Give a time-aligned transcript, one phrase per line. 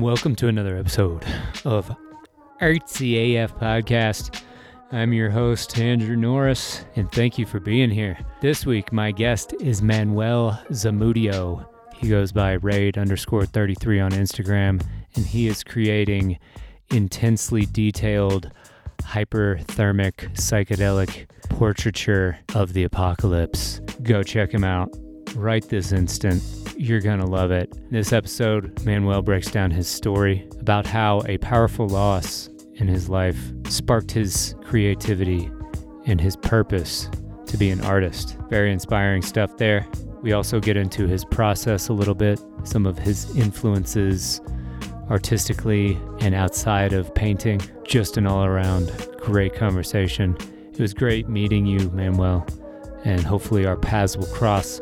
[0.00, 1.24] Welcome to another episode
[1.64, 1.90] of
[2.60, 4.42] Artsy AF Podcast.
[4.92, 8.16] I'm your host, Andrew Norris, and thank you for being here.
[8.40, 11.66] This week, my guest is Manuel Zamudio.
[11.96, 14.80] He goes by raid underscore 33 on Instagram,
[15.16, 16.38] and he is creating
[16.90, 18.52] intensely detailed,
[19.02, 23.80] hyperthermic, psychedelic portraiture of the apocalypse.
[24.04, 24.90] Go check him out
[25.34, 26.40] right this instant.
[26.80, 27.74] You're going to love it.
[27.76, 33.08] In this episode, Manuel breaks down his story about how a powerful loss in his
[33.08, 33.36] life
[33.68, 35.50] sparked his creativity
[36.06, 37.10] and his purpose
[37.46, 38.36] to be an artist.
[38.48, 39.88] Very inspiring stuff there.
[40.22, 44.40] We also get into his process a little bit, some of his influences
[45.10, 47.60] artistically and outside of painting.
[47.82, 50.36] Just an all around great conversation.
[50.72, 52.46] It was great meeting you, Manuel,
[53.04, 54.80] and hopefully our paths will cross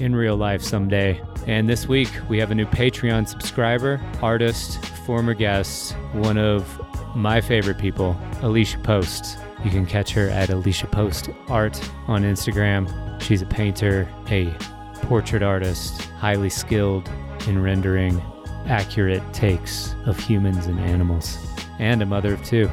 [0.00, 1.20] in real life someday.
[1.46, 6.80] And this week, we have a new Patreon subscriber, artist, former guest, one of
[7.14, 9.38] my favorite people, Alicia Post.
[9.64, 13.20] You can catch her at Alicia Post Art on Instagram.
[13.20, 14.54] She's a painter, a
[15.02, 17.08] portrait artist, highly skilled
[17.46, 18.20] in rendering
[18.66, 21.38] accurate takes of humans and animals,
[21.78, 22.70] and a mother of two.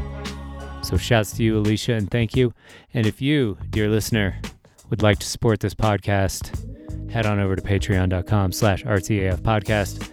[0.81, 2.53] So, shouts to you, Alicia, and thank you.
[2.93, 4.35] And if you, dear listener,
[4.89, 6.72] would like to support this podcast,
[7.13, 10.09] head on over to patreon.com slash rtaf podcast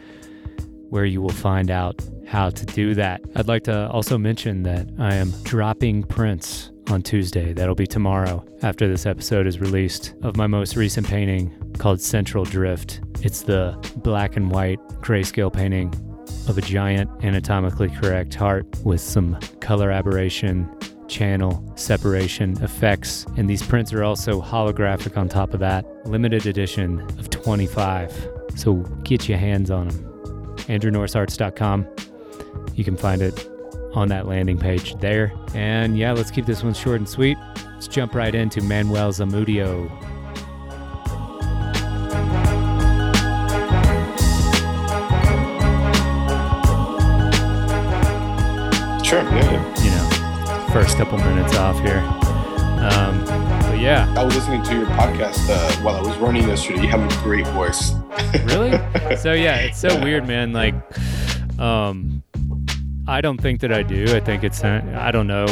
[0.91, 3.23] where you will find out how to do that.
[3.34, 7.55] I'd like to also mention that i am dropping prints on tuesday.
[7.55, 12.45] That'll be tomorrow after this episode is released of my most recent painting called central
[12.45, 13.01] drift.
[13.23, 15.95] It's the black and white grayscale painting
[16.48, 20.69] of a giant anatomically correct heart with some color aberration
[21.11, 23.27] channel separation effects.
[23.36, 25.84] And these prints are also holographic on top of that.
[26.06, 28.28] Limited edition of 25.
[28.55, 30.06] So get your hands on them.
[30.69, 31.87] AndrewNorrisArts.com.
[32.75, 33.49] You can find it
[33.94, 35.32] on that landing page there.
[35.54, 37.37] And yeah, let's keep this one short and sweet.
[37.75, 39.91] Let's jump right into Manuel Zamudio.
[49.04, 49.80] Sure, yeah,
[50.72, 51.98] first couple minutes off here.
[51.98, 54.12] Um, but yeah.
[54.16, 56.82] I was listening to your podcast uh, while I was running yesterday.
[56.82, 57.92] You have a great voice.
[58.44, 58.78] really?
[59.19, 60.53] So yeah, it's so weird, man.
[60.53, 60.72] Like,
[61.58, 62.22] um,
[63.08, 64.04] I don't think that I do.
[64.14, 65.47] I think it's I don't know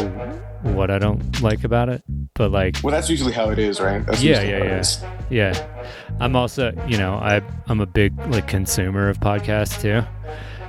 [0.63, 2.05] what I don't like about it,
[2.35, 4.07] but like, well, that's usually how it is, right?
[4.07, 4.83] That's yeah, yeah,
[5.29, 5.85] yeah, yeah.
[6.21, 10.07] I'm also, you know, I I'm a big like consumer of podcasts too,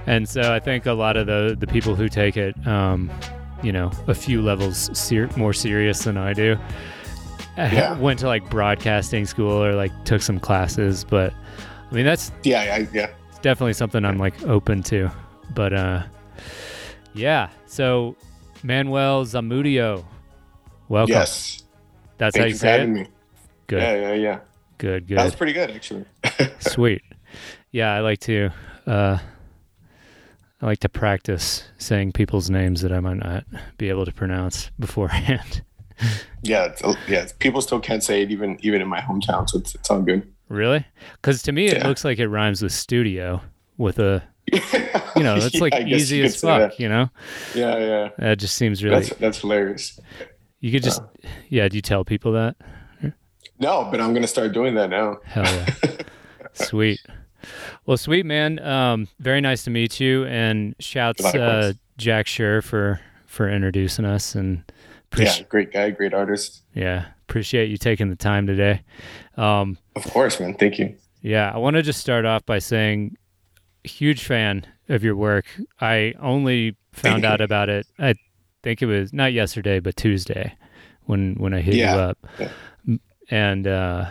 [0.07, 3.11] and so I think a lot of the the people who take it, um,
[3.63, 6.57] you know, a few levels ser- more serious than I do.
[7.57, 7.97] Yeah.
[7.99, 11.33] Went to like broadcasting school or like took some classes, but
[11.91, 13.09] I mean that's Yeah, yeah, yeah.
[13.29, 15.11] it's definitely something I'm like open to.
[15.53, 16.03] But uh
[17.13, 18.15] yeah, so
[18.63, 20.05] Manuel Zamudio.
[20.87, 21.11] Welcome.
[21.13, 21.63] Yes.
[22.17, 22.87] That's Thank how you you say it?
[22.87, 23.07] me.
[23.67, 23.81] Good.
[23.81, 24.39] Yeah, yeah, yeah.
[24.77, 25.17] Good, good.
[25.17, 26.05] That was pretty good, actually.
[26.59, 27.01] Sweet.
[27.71, 28.51] Yeah, I like to
[28.87, 29.17] uh
[30.61, 33.45] I like to practice saying people's names that I might not
[33.77, 35.61] be able to pronounce beforehand.
[36.43, 37.25] yeah, it's, yeah.
[37.39, 40.27] People still can't say it even even in my hometown, so it's, it's all good.
[40.49, 40.85] really?
[41.21, 41.87] Cuz to me it Yeah.
[41.87, 43.41] looks like it rhymes with studio
[43.77, 44.23] with a
[45.15, 46.79] you know, that's Yeah, like easy as fuck, that.
[46.79, 47.09] you know?
[47.55, 48.09] Yeah, yeah.
[48.17, 49.99] That just seems really That's that's hilarious.
[50.59, 51.05] You could just uh.
[51.49, 52.55] yeah, do you tell people that?
[53.61, 55.17] No, but I'm gonna start doing that now.
[55.25, 55.67] Hell yeah.
[56.53, 56.99] sweet.
[57.85, 58.59] Well, sweet man.
[58.59, 61.73] Um, very nice to meet you, and shouts uh.
[61.97, 64.63] Jack Sure for for introducing us, and
[65.17, 66.63] Yeah, appreci- great guy, great artist.
[66.73, 68.81] yeah, appreciate you taking the time today.
[69.37, 70.53] Um, Of course, man.
[70.55, 70.95] Thank you.
[71.21, 73.17] yeah, I want to just start off by saying,
[73.83, 75.45] huge fan of your work.
[75.81, 77.85] I only found out about it.
[77.99, 78.15] I
[78.63, 80.55] think it was not yesterday, but Tuesday,
[81.05, 81.93] when when I hit Yeah.
[81.95, 82.49] you up, Yeah.
[83.31, 84.05] And uh,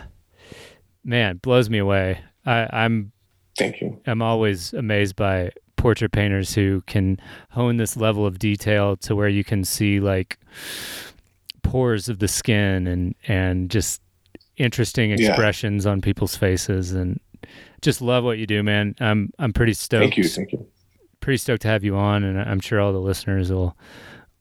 [1.03, 2.19] man, blows me away.
[2.45, 3.11] I, I'm
[3.59, 3.99] Thank you.
[4.07, 7.17] I'm always amazed by portrait painters who can
[7.51, 10.37] hone this level of detail to where you can see like
[11.63, 14.01] pores of the skin and and just
[14.57, 15.29] interesting Yeah.
[15.29, 17.19] expressions on people's faces and
[17.81, 20.23] just love what you do man i'm i'm pretty stoked Thank you.
[20.27, 20.67] Thank you.
[21.21, 23.77] pretty stoked to have you on and i'm sure all the listeners will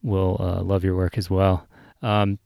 [0.02, 1.66] will uh, love your work as well
[2.02, 2.38] um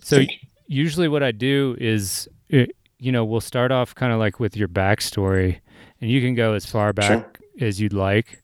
[0.00, 0.22] so
[0.66, 2.64] usually what I do is, uh,
[3.00, 5.58] you know, we'll start off kind of like with your backstory,
[6.00, 8.42] and you can go as far back as you'd like,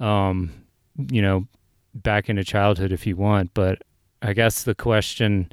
[0.00, 0.52] um,
[0.96, 1.46] you know,
[1.94, 3.52] back into childhood if you want.
[3.54, 3.82] But
[4.22, 5.50] I guess the question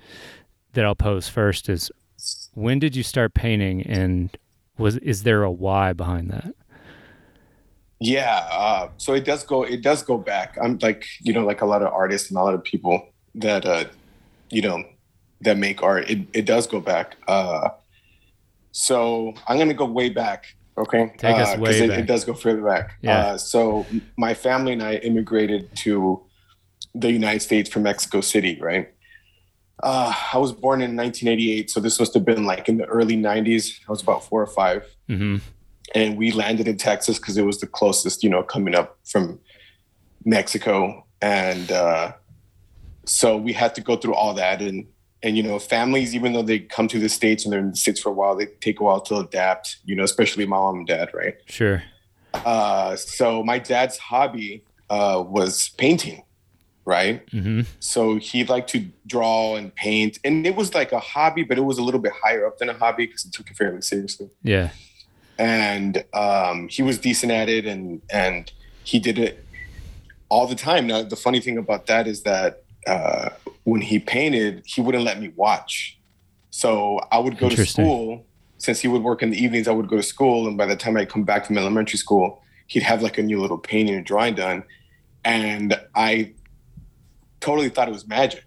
[0.73, 1.91] that I'll pose first is,
[2.53, 4.35] when did you start painting, and
[4.77, 6.53] was is there a why behind that?
[7.99, 9.63] Yeah, uh, so it does go.
[9.63, 10.57] It does go back.
[10.61, 13.65] I'm like you know, like a lot of artists and a lot of people that
[13.65, 13.85] uh,
[14.49, 14.83] you know
[15.41, 16.09] that make art.
[16.09, 17.17] It it does go back.
[17.27, 17.69] Uh,
[18.71, 20.55] so I'm gonna go way back.
[20.77, 21.99] Okay, Take us Uh, way it, back.
[21.99, 22.97] it does go further back.
[23.01, 23.19] Yeah.
[23.19, 23.85] Uh, so
[24.17, 26.21] my family and I immigrated to
[26.95, 28.57] the United States from Mexico City.
[28.61, 28.89] Right.
[29.83, 33.17] Uh, I was born in 1988, so this must have been like in the early
[33.17, 33.79] 90s.
[33.87, 35.37] I was about four or five hmm
[35.93, 39.39] and we landed in Texas because it was the closest, you know, coming up from
[40.23, 42.13] Mexico, and uh,
[43.05, 44.61] so we had to go through all that.
[44.61, 44.87] And
[45.23, 47.75] and you know, families, even though they come to the states and they're in the
[47.77, 49.77] states for a while, they take a while to adapt.
[49.85, 51.35] You know, especially my mom and dad, right?
[51.47, 51.83] Sure.
[52.33, 56.23] Uh, so my dad's hobby uh, was painting,
[56.85, 57.27] right?
[57.29, 61.57] hmm So he liked to draw and paint, and it was like a hobby, but
[61.57, 63.81] it was a little bit higher up than a hobby because he took it fairly
[63.81, 64.69] seriously Yeah.
[65.37, 68.51] and um, he was decent at it and and
[68.83, 69.45] he did it
[70.29, 73.29] all the time now the funny thing about that is that uh,
[73.63, 75.97] when he painted he wouldn't let me watch.
[76.49, 78.25] So i would go to school.
[78.57, 80.47] Since he would work in the evenings i would go to school.
[80.47, 83.41] And by the time i come back from elementary school he'd have like a new
[83.41, 84.63] little painting or drawing done.
[85.23, 86.33] And i
[87.39, 88.45] totally thought it was magic.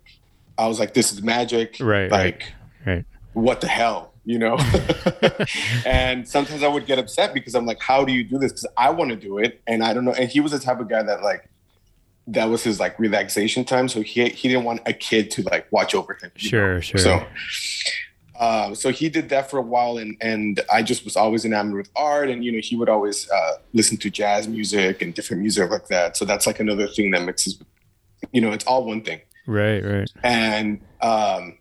[0.57, 1.77] I was like this is magic.
[1.81, 2.53] Right, right, like
[2.87, 3.05] right.
[3.33, 4.57] what the hell you know?
[5.87, 8.53] And sometimes i would get upset because i'm like how do you do this?
[8.53, 10.13] Because i want to do it and i don't know.
[10.13, 11.49] And he was the type of guy that like
[12.27, 15.71] that was his like relaxation time so he he didn't want a kid to like
[15.71, 16.81] watch over him Sure.
[16.81, 16.99] Sure.
[16.99, 17.27] so,
[18.39, 21.77] uh, so he did that for a while, and and I just was always enamored
[21.77, 25.43] with art, and you know he would always uh, listen to jazz music and different
[25.43, 26.17] music like that.
[26.17, 27.61] So that's like another thing that mixes,
[28.33, 29.21] you know, it's all one thing.
[29.47, 29.85] right.
[29.85, 30.11] Right.
[30.25, 31.59] And um,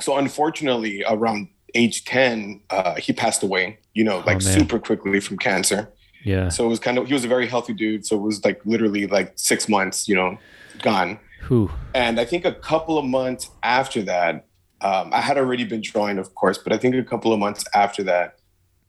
[0.00, 3.78] so unfortunately, around age ten, uh, he passed away.
[3.92, 5.88] You know, like Oh, super quickly from cancer.
[6.24, 6.48] Yeah.
[6.48, 8.04] So it was kind of he was a very healthy dude.
[8.06, 10.38] So it was like literally like six months, you know,
[10.82, 11.18] gone.
[11.42, 11.70] Who?
[11.94, 14.46] And I think a couple of months after that,
[14.80, 17.64] um, I had already been drawing, of course, but I think a couple of months
[17.74, 18.38] after that,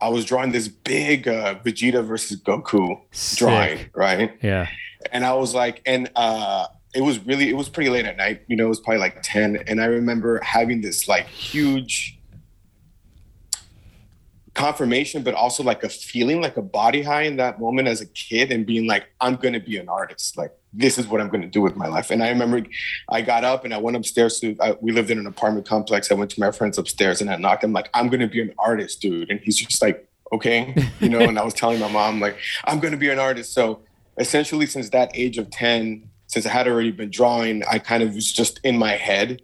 [0.01, 2.99] I was drawing this big uh, Vegeta versus Goku
[3.37, 4.37] drawing, right?
[4.41, 4.67] Yeah.
[5.11, 8.41] And I was like, and uh, it was really, it was pretty late at night.
[8.47, 9.63] You know, it was probably like 10.
[9.67, 12.19] And I remember having this like huge
[14.55, 18.05] confirmation, but also like a feeling like a body high in that moment as a
[18.07, 20.37] kid and being like, I'm going to be an artist.
[20.37, 22.09] Like, this is what I'm going to do with my life.
[22.09, 22.63] And I remember
[23.09, 26.11] I got up and I went upstairs to, I, we lived in an apartment complex.
[26.11, 27.63] I went to my friend's upstairs and I knocked.
[27.63, 29.29] I'm like, I'm going to be an artist, dude.
[29.29, 32.79] And he's just like, okay, you know, and I was telling my mom, like, I'm
[32.79, 33.53] going to be an artist.
[33.53, 33.81] So
[34.17, 38.15] essentially, since that age of 10, since I had already been drawing, I kind of
[38.15, 39.41] was just in my head,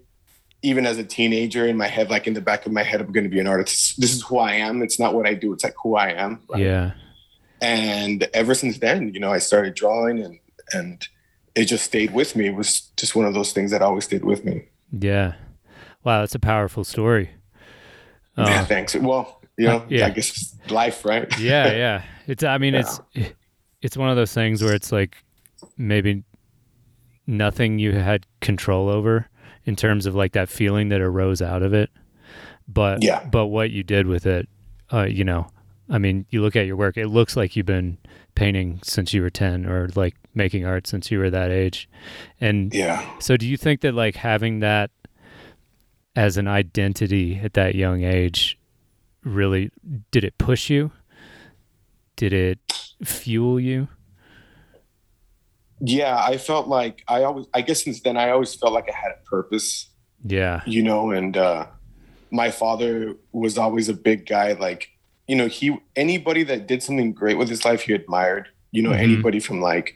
[0.64, 3.12] even as a teenager, in my head, like in the back of my head, I'm
[3.12, 4.00] going to be an artist.
[4.00, 4.82] This is who I am.
[4.82, 5.54] It's not what I do.
[5.54, 6.42] It's like who I am.
[6.50, 6.62] right?
[6.62, 6.92] Yeah.
[7.62, 10.40] And ever since then, you know, I started drawing and,
[10.74, 11.08] and
[11.56, 12.48] it just stayed with me.
[12.48, 14.66] It was just one of those things that always stayed with me.
[14.92, 15.34] Yeah.
[16.04, 17.32] Wow, that's a powerful story.
[18.38, 18.96] Uh, yeah, thanks.
[18.96, 20.08] Well, you know, yeah.
[20.08, 21.28] I guess it's life, right?
[21.40, 22.04] yeah, yeah.
[22.28, 23.00] It's I mean it's
[23.82, 25.18] it's one of those things where it's like
[25.78, 26.24] maybe
[27.28, 29.28] nothing you had control over
[29.66, 31.90] in terms of like that feeling that arose out of it.
[32.68, 33.26] But Yeah.
[33.30, 34.48] but what you did with it,
[34.94, 35.48] uh, you know,
[35.90, 37.98] I mean, you look at your work, it looks like you've been
[38.36, 41.90] painting since you were 10 or like making art since you were that age.
[42.40, 43.06] And Yeah.
[43.20, 44.90] so do you think that like having that
[46.16, 48.58] as an identity at that young age
[49.24, 49.70] really
[50.12, 50.92] did it push you?
[52.16, 52.60] Did it
[53.04, 53.88] fuel you?
[55.82, 56.18] Yeah.
[56.18, 59.12] I felt like I always, I guess since then, I always felt like I had
[59.12, 59.90] a purpose,
[60.24, 60.62] Yeah.
[60.66, 61.66] you know, and uh,
[62.30, 64.54] my father was always a big guy.
[64.54, 64.90] Like,
[65.28, 68.92] you know, he, anybody that did something great with his life, he admired, you know,
[68.92, 69.00] Mhm.
[69.00, 69.96] anybody from like,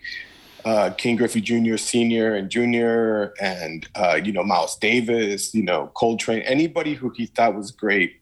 [0.66, 5.92] uh, Ken Griffey Jr., Senior and Junior, and uh, you know Miles Davis, you know
[5.94, 8.14] Coltrane, anybody who he thought was great,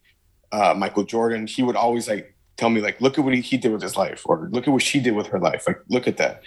[0.51, 3.55] uh, Michael Jordan, he would always like tell me like, look at what he, he
[3.55, 6.05] did with his life, or look at what she did with her life, like look
[6.05, 6.41] at that.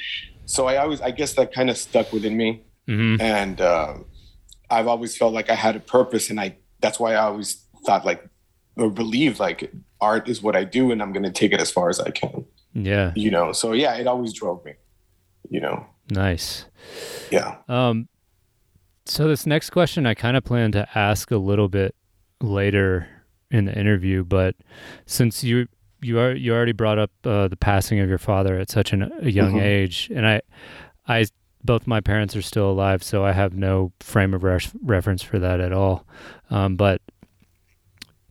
[0.47, 4.05] So I always, I guess that kind of stuck within me, hmm and um
[4.71, 8.05] I've always felt like I had a purpose, and I that's why I always thought
[8.05, 8.29] like
[8.77, 11.71] or believed like art is what I do, and I'm going to take it as
[11.71, 13.13] far as I can, Yeah.
[13.17, 13.53] you know.
[13.53, 14.73] So yeah, it always drove me,
[15.49, 15.87] you know.
[16.11, 16.67] Nice.
[17.31, 17.57] Yeah.
[17.69, 18.09] Um,
[19.07, 21.95] so this next question I kind of plan to ask a little bit
[22.43, 23.09] later
[23.51, 24.55] in the interview, but
[25.07, 25.69] since you
[26.07, 29.11] you are you already brought up uh, the passing of your father at such an,
[29.21, 29.63] a young Mhm.
[29.63, 30.41] age, and I
[31.09, 31.27] I
[31.65, 35.61] both my parents are still alive, so I have no frame of reference for that
[35.61, 36.07] at all.
[36.49, 37.03] Um, but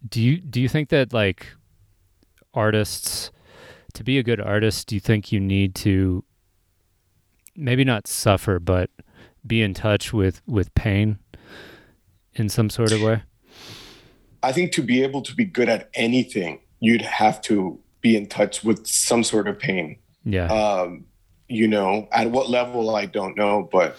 [0.08, 1.48] do you do you think that like
[2.54, 3.32] artists
[3.94, 6.24] to be a good artist, do you think you need to
[7.56, 8.90] maybe not suffer, but
[9.46, 11.18] be in touch with with pain
[12.34, 13.24] in some sort of way?
[14.44, 18.28] I think to be able to be good at anything, you'd have to be in
[18.28, 19.98] touch with some sort of pain.
[20.24, 20.48] Yeah.
[20.48, 21.06] Um,
[21.48, 23.98] you know, at what level I don't know, but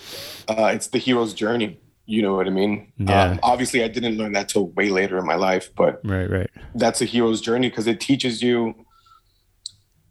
[0.48, 1.80] uh, it's the hero's journey.
[2.06, 2.92] You know what I mean?
[2.98, 3.30] Yeah.
[3.30, 6.50] Um, obviously, I didn't learn that till way later in my life, but right, right.
[6.74, 8.74] that's a hero's journey because it teaches you,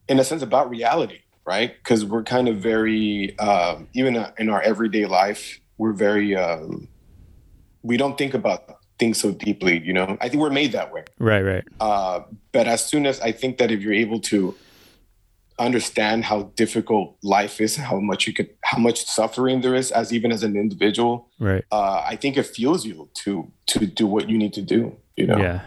[0.09, 1.73] in a sense, about reality, right?
[1.77, 6.89] Because we're kind of very, um, even in our everyday life, we're very, um,
[7.81, 8.67] we don't think about
[8.99, 9.81] things so deeply.
[9.83, 11.03] You know, I think we're made that way.
[11.19, 11.63] Right, right.
[11.79, 12.21] Uh,
[12.51, 14.55] but as soon as I think that if you're able to
[15.57, 20.11] understand how difficult life is, how much you could, how much suffering there is, as
[20.13, 21.63] even as an individual, Right.
[21.71, 24.95] uh, I think it fuels you to to do what you need to do.
[25.15, 25.61] You know, Yeah.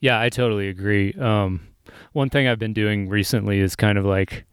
[0.00, 1.14] Yeah, I totally agree.
[1.14, 1.66] Um,
[2.12, 4.44] one thing I've been doing recently is kind of like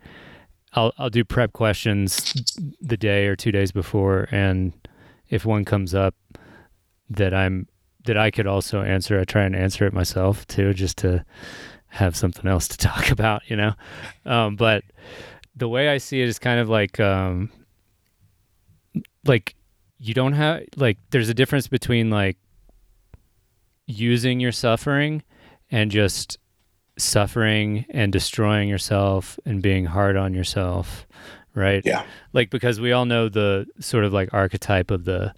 [0.73, 2.33] I'll I'll do prep questions
[2.81, 4.73] the day or two days before and
[5.29, 6.15] if one comes up
[7.09, 7.67] that I'm
[8.05, 11.23] that I could also answer, I try and answer it myself too, just to
[11.89, 13.73] have something else to talk about, you know?
[14.25, 14.83] Um, but
[15.55, 17.51] the way I see it is kind of like um
[19.25, 19.55] like
[19.99, 22.37] you don't have like there's a difference between like
[23.85, 25.23] using your suffering
[25.69, 26.37] and just
[26.97, 31.05] suffering and destroying yourself and being hard on yourself
[31.53, 32.05] right Yeah.
[32.33, 35.33] like because we all know the sort of like archetype of the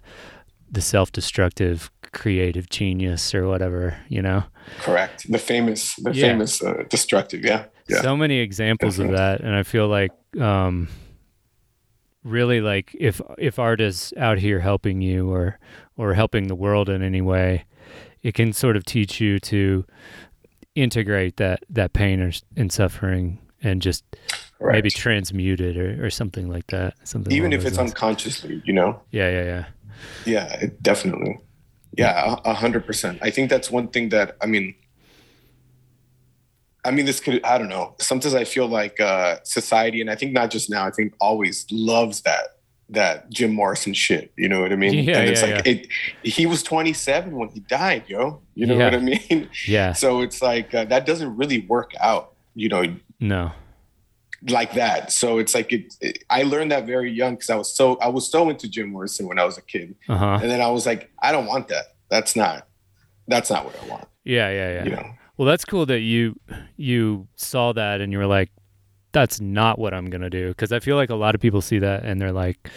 [0.70, 4.44] the self-destructive creative genius or whatever you know
[4.80, 5.30] correct.
[5.30, 6.28] The famous, the Yeah.
[6.28, 7.44] famous uh, destructive.
[7.44, 8.00] Yeah, yeah.
[8.00, 10.88] so many examples of that and i feel like um
[12.22, 15.58] really like if if art is out here helping you or
[15.96, 17.64] or helping the world in any way
[18.22, 19.84] it can sort of teach you to
[20.74, 24.02] integrate that that pain or, and suffering and just
[24.58, 24.72] correct.
[24.74, 27.90] maybe transmute it or, or something like that something even if it's lines.
[27.90, 29.00] unconsciously, you know.
[29.10, 29.64] yeah yeah yeah
[30.26, 31.38] Yeah, it definitely.
[31.96, 33.18] Yeah, a hundred percent.
[33.22, 34.74] I think that's one thing that I mean.
[36.86, 37.94] I mean, this could I don't know.
[37.98, 40.86] Sometimes I feel like uh, society, and I think not just now.
[40.86, 42.58] I think always loves that
[42.90, 44.32] that Jim Morrison shit.
[44.36, 44.92] You know what I mean?
[45.04, 45.88] Yeah, and it's yeah, like it.
[46.22, 48.42] He was 27 when he died, yo.
[48.54, 48.84] You know Yeah.
[48.84, 49.48] what I mean?
[49.66, 52.34] yeah So it's like uh, that doesn't really work out.
[52.54, 52.84] You know,
[53.20, 53.52] no
[54.48, 55.12] like that.
[55.12, 58.08] So it's like it, it- I learned that very young because I was so I
[58.08, 60.86] was so into Jim Morrison when I was a kid, uh-huh and then I was
[60.86, 61.94] like, I don't want that.
[62.10, 62.66] That's not
[63.28, 64.04] that's not what I want.
[64.24, 65.10] yeah yeah yeah You know?
[65.36, 66.38] Well, that's cool that you
[66.76, 68.50] you saw that and you were like,
[69.12, 71.80] "That's not what I'm gonna do." Because I feel like a lot of people see
[71.80, 72.70] that and they're like,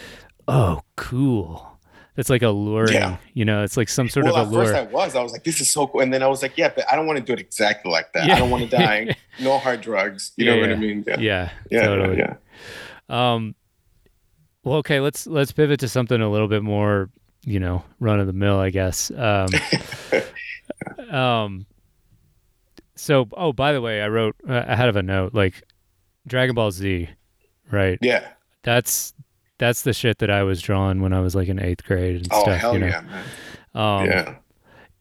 [0.48, 1.77] "Oh, cool."
[2.18, 3.18] That's like alluring, Yeah.
[3.32, 3.62] you know.
[3.62, 4.74] It's like some sort well, of at first.
[4.74, 5.14] I was.
[5.14, 6.00] I was like, this is so cool.
[6.00, 8.12] And then I was like, yeah, but I don't want to do it exactly like
[8.14, 8.26] that.
[8.26, 8.34] Yeah.
[8.34, 9.14] I don't want to die.
[9.38, 10.32] no hard drugs.
[10.36, 10.70] You Yeah, know what.
[10.72, 11.04] I mean?
[11.06, 11.52] Yeah.
[11.70, 12.18] yeah, totally.
[12.18, 12.34] yeah.
[13.08, 13.54] Um,
[14.64, 17.08] well, okay, let's let's pivot to something a little bit more,
[17.44, 19.12] you know, run of the mill, I guess.
[19.12, 19.46] Um,
[21.16, 21.66] um,
[22.96, 25.62] so, oh, by the way, I wrote uh, I had of a note like
[26.26, 27.10] Dragon Ball Z,
[27.70, 27.96] right?
[28.02, 28.26] Yeah.
[28.64, 29.14] That's
[29.58, 32.28] that's the shit that I was drawing when I was like in eighth grade and
[32.30, 32.58] Oh stuff.
[32.60, 32.86] hell you know?
[32.86, 33.24] yeah, man.
[33.74, 34.34] Um, yeah.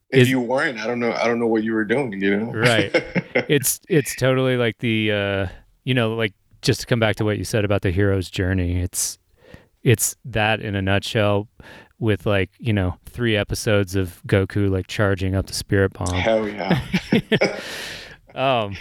[0.09, 1.11] If is- you weren't, I don't know.
[1.13, 2.13] I don't know what you were doing.
[2.21, 2.51] You know?
[2.53, 2.93] Right.
[3.49, 5.47] It's it's totally like the uh,
[5.83, 6.33] you know like
[6.63, 8.81] just to come back to what you said about the hero's journey.
[8.81, 9.19] It's
[9.83, 11.47] it's that in a nutshell
[11.99, 16.15] with like you know three episodes of Goku like charging up the spirit bomb.
[16.15, 16.81] hell yeah.
[18.35, 18.75] Um,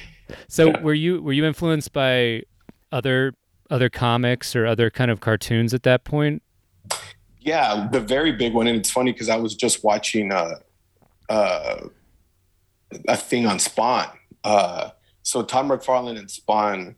[0.48, 0.80] so Yeah.
[0.80, 2.42] were you were you influenced by
[2.92, 3.32] other
[3.70, 6.42] other comics or other kind of cartoons at that point?
[7.40, 10.56] Yeah, the very big one, and it's funny because I was just watching uh,
[11.28, 11.88] uh,
[13.08, 14.08] a thing on Spawn.
[14.42, 14.90] Uh,
[15.22, 16.96] so Todd McFarlane and Spawn,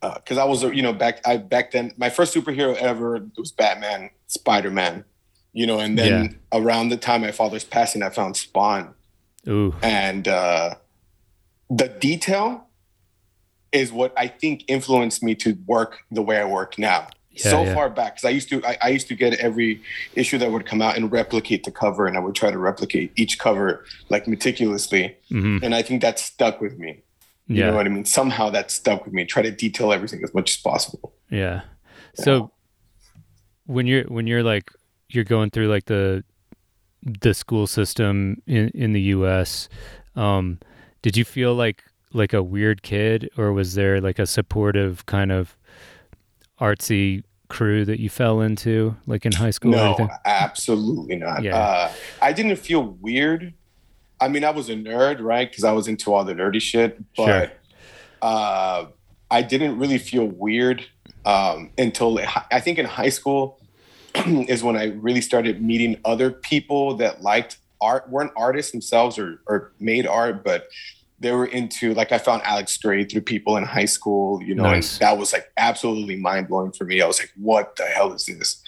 [0.00, 4.10] because I was, you know, back I back then my first superhero ever was Batman,
[4.28, 5.04] Spider Man,
[5.52, 8.94] you know, and then around the time my father's passing, I found Spawn,
[9.48, 10.74] Ooh, and uh,
[11.68, 12.65] the detail
[13.76, 17.08] is what I think influenced me to work the way I work now.
[17.30, 17.74] Yeah, so yeah.
[17.74, 19.82] far back, because I used to, I, I used to get every
[20.14, 23.12] issue that would come out and replicate the cover, and I would try to replicate
[23.16, 27.02] each cover like meticulously, hmm and I think that stuck with me.
[27.48, 28.06] You yeah, know what I mean?
[28.06, 29.24] Somehow that stuck with me.
[29.26, 31.12] Try to detail everything as much as possible.
[31.30, 31.60] yeah.
[32.14, 32.50] So
[33.66, 34.72] when you're when you're like
[35.10, 36.24] you're going through like the
[37.02, 39.68] the school system in in the U.S.
[40.14, 40.58] Um,
[41.02, 45.32] did you feel like like a weird kid, or was there like a supportive kind
[45.32, 45.56] of
[46.60, 51.42] artsy crew that you fell into, like in high school No, absolutely not.
[51.42, 51.56] Yeah.
[51.56, 53.54] Uh, I didn't feel weird.
[54.20, 55.48] I mean, I was a nerd, right?
[55.48, 56.98] Because I was into all the nerdy shit.
[57.16, 57.52] But Sure.
[58.22, 58.86] uh,
[59.30, 60.86] I didn't really feel weird
[61.24, 62.18] um, until
[62.50, 63.60] I think in high school
[64.26, 69.40] is when I really started meeting other people that liked art, weren't artists themselves or,
[69.46, 70.68] or made art, but
[71.18, 74.64] they were into like I found Alex Grey through people in high school, you know,
[74.64, 74.94] nice.
[74.94, 77.00] and that was like absolutely mind blowing for me.
[77.00, 78.62] I was like, what the hell is this?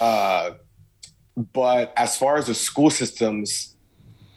[0.00, 0.52] Uh,
[1.52, 3.76] but as far as the school systems,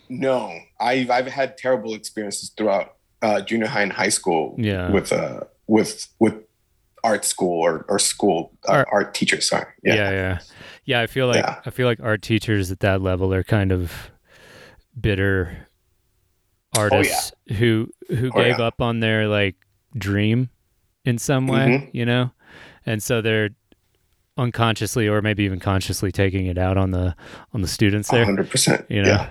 [0.10, 4.56] no, I've I've had terrible experiences throughout uh, junior high and high school.
[4.58, 4.92] Yeah.
[4.92, 6.36] with uh with with
[7.04, 9.48] art school or or school uh, art, art teachers.
[9.48, 9.66] Sorry.
[9.84, 9.96] Yeah.
[9.96, 10.40] yeah, yeah,
[10.86, 11.02] yeah.
[11.02, 11.62] I feel like yeah.
[11.66, 14.12] I feel like art teachers at that level are kind of
[15.00, 15.68] bitter
[16.78, 17.58] artists oh, yeah.
[17.58, 18.66] who who oh, gave yeah.
[18.66, 19.56] up on their like
[19.98, 20.50] dream
[21.06, 21.98] in some way, mm-hmm.
[21.98, 22.32] you know,
[22.86, 23.50] and so they're
[24.38, 27.16] unconsciously or maybe even consciously taking it out on the
[27.54, 28.26] on the students there.
[28.26, 28.86] Hundred percent.
[28.90, 29.10] You know.
[29.10, 29.30] Yeah.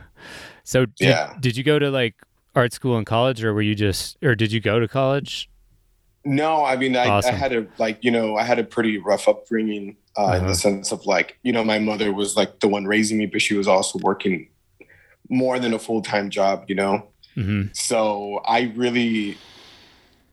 [0.65, 1.35] So did, yeah.
[1.41, 2.15] did you go to like
[2.55, 5.49] art school in college, or were you just, or did you go to college?
[6.25, 7.35] No, I mean, I, awesome.
[7.35, 10.37] I had a like, you know, I had a pretty rough upbringing uh, uh-huh.
[10.37, 10.55] in the uh-huh.
[10.55, 13.55] sense of like, you know, my mother was like the one raising me, but she
[13.55, 14.49] was also working
[15.29, 17.07] more than a full time job, you know.
[17.37, 17.73] Mm-hmm.
[17.73, 19.39] So I really,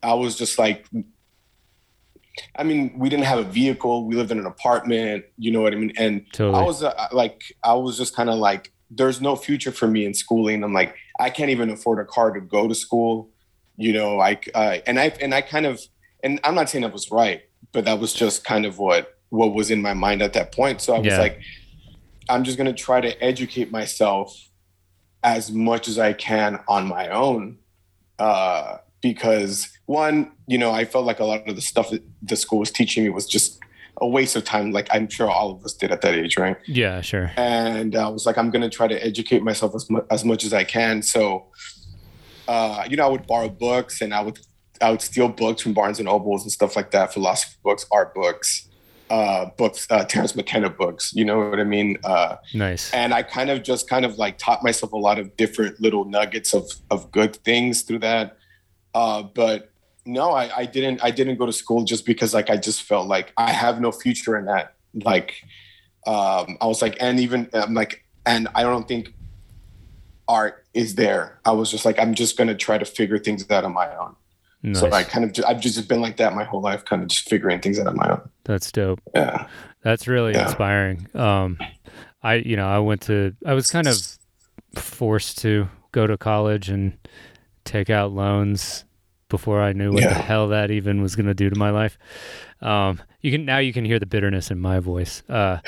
[0.01, 0.85] I was just like,
[2.55, 4.05] I mean, we didn't have a vehicle.
[4.05, 5.25] We lived in an apartment.
[5.37, 5.93] You know what I mean?
[5.97, 6.63] And totally.
[6.63, 10.05] I was uh, like, I was just kind of like, there's no future for me
[10.05, 10.63] in schooling.
[10.63, 13.29] I'm like, I can't even afford a car to go to school.
[13.75, 15.79] You know, I uh, and I and I kind of
[16.23, 19.53] and I'm not saying that was right, but that was just kind of what what
[19.53, 20.81] was in my mind at that point.
[20.81, 21.19] So I was yeah.
[21.19, 21.41] like,
[22.29, 24.35] I'm just gonna try to educate myself
[25.27, 27.57] as much as I can on my own.
[28.17, 32.37] Uh, because one, you know, I felt like a lot of the stuff that the
[32.37, 33.59] school was teaching me was just
[33.97, 34.71] a waste of time.
[34.71, 36.55] Like I'm sure all of us did at that age, right?
[36.65, 37.31] Yeah, sure.
[37.35, 40.53] And I was like, I'm gonna try to educate myself as, mu- as much as
[40.53, 41.01] I can.
[41.01, 41.47] So,
[42.47, 44.39] uh, you know, I would borrow books and I would
[44.81, 48.15] I would steal books from Barnes and Nobles and stuff like that, philosophy books, art
[48.15, 48.66] books,
[49.09, 51.13] uh, books, uh, Terence McKenna books.
[51.13, 51.97] You know what I mean?
[52.03, 52.93] Uh, nice.
[52.93, 56.05] And I kind of just kind of like taught myself a lot of different little
[56.05, 58.37] nuggets of of good things through that.
[58.93, 59.71] Uh, but
[60.05, 61.03] no, I, I didn't.
[61.03, 63.91] I didn't go to school just because like I just felt like I have no
[63.91, 64.73] future in that.
[64.93, 65.43] Like,
[66.05, 69.13] um, I was like, and even I'm like, and I don't think
[70.27, 71.39] art is there.
[71.45, 74.15] I was just like, I'm just gonna try to figure things out on my own.
[74.63, 74.79] Nice.
[74.79, 77.29] So I kind of, I've just been like that my whole life, kind of just
[77.29, 78.29] figuring things out on my own.
[78.43, 78.99] That's dope.
[79.13, 79.47] Yeah,
[79.83, 80.45] that's really yeah.
[80.45, 81.07] inspiring.
[81.13, 81.59] Um,
[82.23, 83.97] I, you know, I went to, I was kind of
[84.75, 86.97] forced to go to college and
[87.65, 88.85] take out loans
[89.29, 90.09] before I knew what yeah.
[90.09, 91.97] the hell that even was going to do to my life.
[92.61, 95.23] Um, you can now you can hear the bitterness in my voice.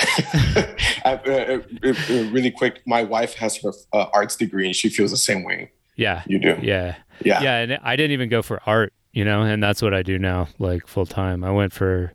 [1.06, 1.98] Uh, uh, uh,
[2.30, 5.72] really quick, my wife has her uh, arts degree and she feels the same way.
[5.96, 6.58] Yeah, you do.
[6.62, 7.58] Yeah, yeah, yeah.
[7.58, 10.48] And I didn't even go for art, you know, and that's what I do now,
[10.58, 11.44] like full time.
[11.44, 12.14] I went for.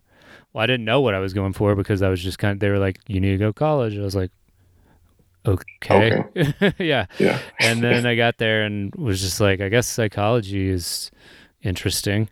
[0.53, 2.59] Well, I didn't know what I was going for because I was just kind of.
[2.59, 4.31] They were like, "You need to go college." I was like,
[5.47, 6.23] okay.
[6.35, 6.73] okay.
[6.79, 7.05] yeah.
[7.19, 7.39] Yeah.
[7.59, 11.11] and then I got there and was just like, I guess psychology is
[11.61, 12.29] interesting.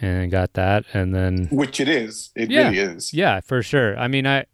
[0.00, 0.84] And got that.
[0.92, 1.48] And then.
[1.50, 2.30] Which it is.
[2.36, 3.12] It yeah, really is.
[3.12, 3.98] Yeah, for sure.
[3.98, 4.44] I mean, I.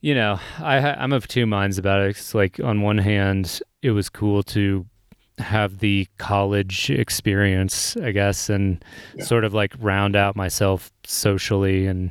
[0.00, 2.10] You know, I I'm of two minds about it.
[2.10, 4.86] It's like on one hand, it was cool to
[5.38, 9.24] have the college experience, I guess, and yeah.
[9.24, 12.10] sort of like round out myself socially and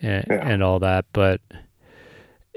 [0.00, 0.48] and, yeah.
[0.48, 1.06] and all that.
[1.12, 1.40] But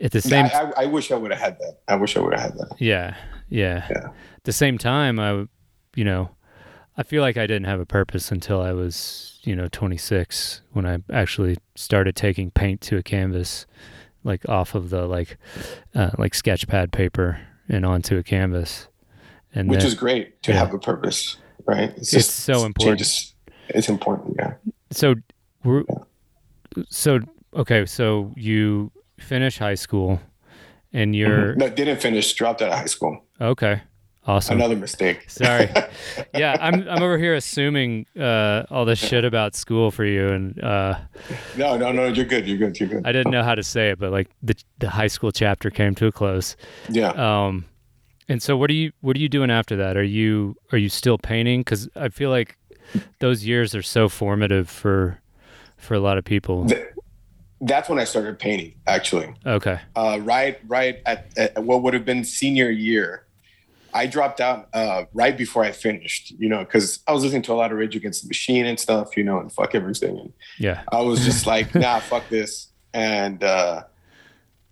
[0.01, 1.79] at the same I, I, wish I would have had that.
[1.87, 2.75] I wish I would have had that.
[2.79, 3.15] Yeah,
[3.49, 3.87] yeah.
[3.89, 4.07] Yeah.
[4.07, 5.47] At the same time, I,
[5.95, 6.31] you know,
[6.97, 10.85] I feel like I didn't have a purpose until I was, you know, 26 when
[10.85, 13.65] I actually started taking paint to a canvas,
[14.23, 15.37] like off of the like,
[15.93, 18.87] uh, like sketchpad paper and onto a canvas.
[19.55, 20.59] And which then, is great to yeah.
[20.59, 21.91] have a purpose, right?
[21.97, 22.99] It's, it's so important.
[22.99, 23.33] Changes.
[23.69, 24.53] It's important, yeah.
[24.91, 25.15] So,
[25.63, 26.83] we're, yeah.
[26.89, 27.19] so
[27.55, 30.19] okay, so you finish high school
[30.95, 31.19] and mm-hmm.
[31.19, 31.59] you're mm-hmm.
[31.59, 33.81] no didn't finish dropped out of high school okay
[34.25, 35.69] awesome another mistake sorry
[36.33, 40.63] yeah i'm i'm over here assuming uh, all this shit about school for you and
[40.63, 40.97] uh,
[41.57, 43.89] no no no you're good you're good you're good i didn't know how to say
[43.89, 46.55] it but like the the high school chapter came to a close
[46.89, 47.65] yeah um
[48.27, 50.89] and so what are you what are you doing after that are you are you
[50.89, 52.57] still painting because i feel like
[53.19, 55.19] those years are so formative for
[55.77, 56.67] for a lot of people
[57.61, 59.33] that's when I started painting, actually.
[59.45, 59.79] Okay.
[59.95, 63.25] Uh, right, right at, at, what would have been senior year.
[63.93, 67.53] I dropped out uh, right before I finished, you know, because I was listening to
[67.53, 70.19] a lot of Rage Against the Machine and stuff, you know, and fuck everything.
[70.19, 72.67] And yeah, I was just like, nah, fuck this.
[72.93, 73.83] And uh,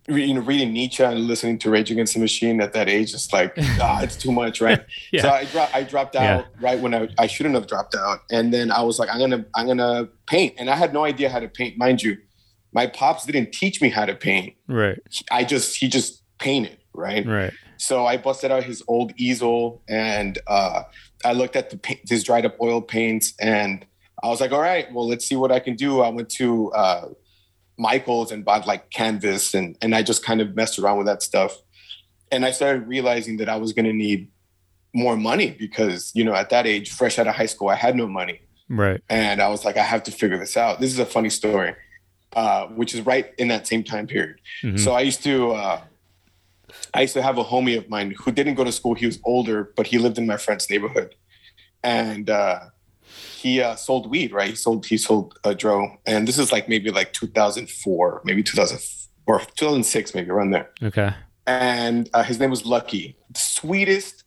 [0.07, 3.31] you know, reading Nietzsche and listening to Rage Against the Machine at that age, it's
[3.31, 4.81] like, ah, it's too much, right?
[5.11, 5.21] Yeah.
[5.21, 6.65] So I dropped, I dropped out Yeah.
[6.67, 9.45] right when I, I shouldn't have dropped out, and then I was like, I'm gonna,
[9.55, 12.17] I'm gonna paint, and I had no idea how to paint, mind you.
[12.73, 14.55] My pops didn't teach me how to paint.
[14.67, 14.99] Right.
[15.31, 17.25] I just, he just painted, right?
[17.25, 17.53] Right.
[17.77, 20.83] So I busted out his old easel, and uh,
[21.23, 23.85] I looked at the paint, his dried up oil paints, and
[24.23, 26.01] I was like, all right, well, let's see what I can do.
[26.01, 27.09] I went to uh,
[27.77, 31.23] Michael's and bought like canvas and and I just kind of messed around with that
[31.23, 31.57] stuff.
[32.31, 34.29] And I started realizing that I was going to need
[34.93, 37.95] more money because, you know, at that age, fresh out of high school, I had
[37.95, 38.41] no money.
[38.69, 39.01] Right.
[39.09, 40.79] And I was like, I have to figure this out.
[40.79, 41.75] This is a funny story,
[42.35, 44.37] uh, which is right in that same time period.
[44.63, 44.79] Mhm.
[44.79, 45.81] So I used to, uh,
[46.93, 48.95] I used to have a homie of mine who didn't go to school.
[48.95, 51.13] He was older, but he lived in my friend's neighborhood,
[51.83, 52.59] and uh,
[53.37, 54.31] he uh, sold weed.
[54.31, 54.49] Right?
[54.49, 58.79] He sold he sold a dro, and this is like maybe like 2004, maybe 2000
[59.25, 60.69] or 2006, maybe around there.
[60.81, 61.13] Okay.
[61.45, 64.23] And uh, his name was Lucky, the sweetest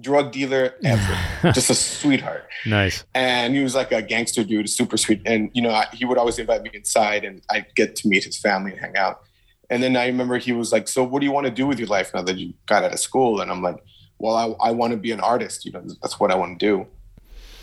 [0.00, 1.18] drug dealer ever,
[1.52, 3.04] just a sweetheart Nice.
[3.14, 5.22] and he was like a gangster dude, super sweet.
[5.24, 8.24] And you know, I, he would always invite me inside, and I'd get to meet
[8.24, 9.22] his family and hang out.
[9.70, 11.78] And then I remember he was like, "So, what do you want to do with
[11.78, 13.82] your life now that you got out of school?" And I'm like,
[14.18, 15.64] "Well, I, I want to be an artist.
[15.64, 16.86] You know, that's what I want to do."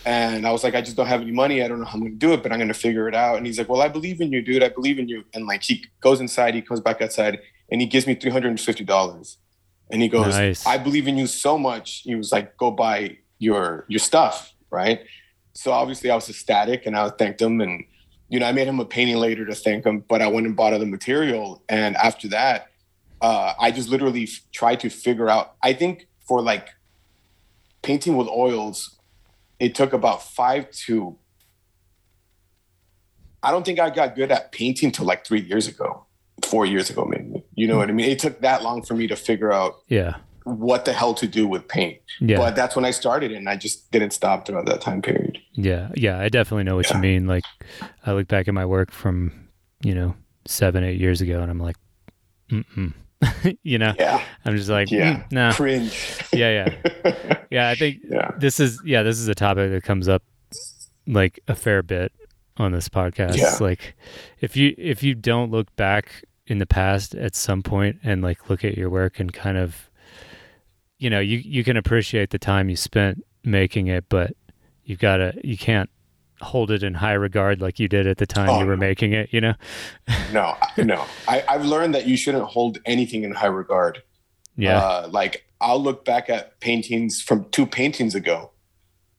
[0.06, 1.64] And I was like, "I just don't have any money.
[1.64, 3.16] I don't know how I'm going to do it, but I'm going to figure it
[3.16, 4.64] out." And he's like, "Well, I believe in you, dude.
[4.64, 7.40] I believe in you." And like, he goes inside, he comes back outside,
[7.72, 9.38] and he gives me three hundred and fifty dollars.
[9.92, 10.66] And he goes, Nice.
[10.66, 15.02] "I believe in you so much." He was like, "Go buy your your stuff, right?"
[15.54, 17.86] So obviously I was ecstatic and I thanked him and
[18.28, 20.56] you know I made him a painting later to thank him, but I went and
[20.56, 22.70] bought other material and after that
[23.24, 25.56] uh, I just literally f- tried to figure out.
[25.64, 26.68] I think for like
[27.82, 29.00] painting with oils,
[29.64, 31.18] it took about five to.
[33.42, 36.06] I don't think I got good at painting till like three years ago,
[36.46, 37.44] four years ago maybe.
[37.56, 38.10] You know what I mean?
[38.10, 40.16] It took that long for me to figure out Yeah.
[40.46, 42.00] what the hell to do with paint.
[42.22, 42.38] Yeah.
[42.38, 45.40] But that's when I started, and I just didn't stop throughout that time period.
[45.54, 47.28] Yeah, yeah, I definitely know what you mean.
[47.28, 47.44] Like,
[48.06, 49.50] I look back at my work from,
[49.84, 51.76] you know, seven, eight years ago, and I'm like,
[52.50, 52.94] mm
[53.64, 55.16] you know, Yeah, I'm just like, Yeah.
[55.24, 56.18] mm, nah, cringe.
[56.34, 56.68] yeah,
[57.06, 57.70] yeah, yeah.
[57.70, 60.24] I think yeah, this is, yeah, this is a topic that comes up
[61.08, 62.12] like a fair bit
[62.58, 63.38] on this podcast.
[63.38, 63.56] Yeah.
[63.60, 63.96] Like,
[64.42, 68.50] if you if you don't look back in the past at some point and like
[68.50, 69.90] look at your work and kind of,
[70.98, 74.34] you know, you you can appreciate the time you spent making it, but
[74.86, 75.90] you've got to you can't
[76.44, 78.82] hold it in high regard like you did at the time Oh, you were no.
[78.82, 79.30] making it.
[79.34, 79.54] You know?
[80.32, 81.06] no, no.
[81.28, 84.04] I, I've learned that you shouldn't hold anything in high regard.
[84.56, 84.78] Yeah.
[84.80, 88.52] Uh, like I'll look back at paintings from two paintings ago,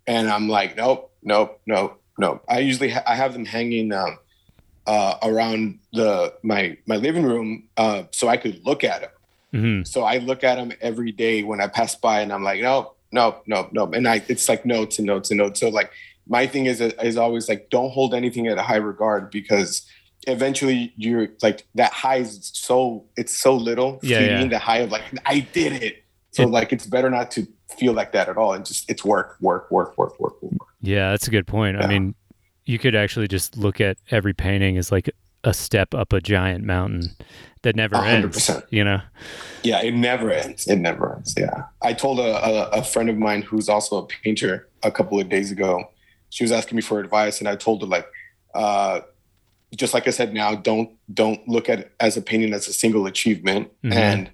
[0.07, 2.45] and I'm like, nope, nope, nope, nope.
[2.49, 4.19] I usually ha- I have them hanging um,
[4.87, 9.11] uh, around the my my living room uh, so I could look at them.
[9.79, 12.61] hmm So I look at them every day when I pass by, and I'm like,
[12.61, 13.95] nope, nope, nope, nope.
[13.95, 15.59] And I, it's like notes and notes and notes.
[15.61, 15.91] So like,
[16.29, 19.87] my thing is is always like, don't hold anything at a high regard because
[20.27, 24.01] eventually you're like that high is so it's so little.
[24.03, 24.47] Yeah, yeah.
[24.47, 26.05] The high of like, I did it.
[26.33, 27.47] So It- like, it's better not to
[27.79, 30.69] feel like that at all, and just it's work, work, work, work, work, work.
[30.81, 31.77] Yeah, that's a good point.
[31.83, 32.15] I mean,
[32.67, 35.11] you could actually just look at every painting as like
[35.45, 37.03] a step up a giant mountain
[37.63, 38.51] that never A hundred ends.
[38.71, 39.01] You know?
[39.63, 40.67] Yeah, it never ends.
[40.67, 41.35] It never ends.
[41.37, 41.65] Yeah.
[41.83, 45.29] I told a, a, a friend of mine who's also a painter a couple of
[45.29, 45.85] days ago.
[46.35, 48.09] She was asking me for advice, and I told her like,
[48.57, 49.03] uh,
[49.77, 52.73] just like I said now, don't don't look at it as a painting as a
[52.73, 53.71] single achievement.
[53.85, 53.93] Mhm.
[53.95, 54.31] And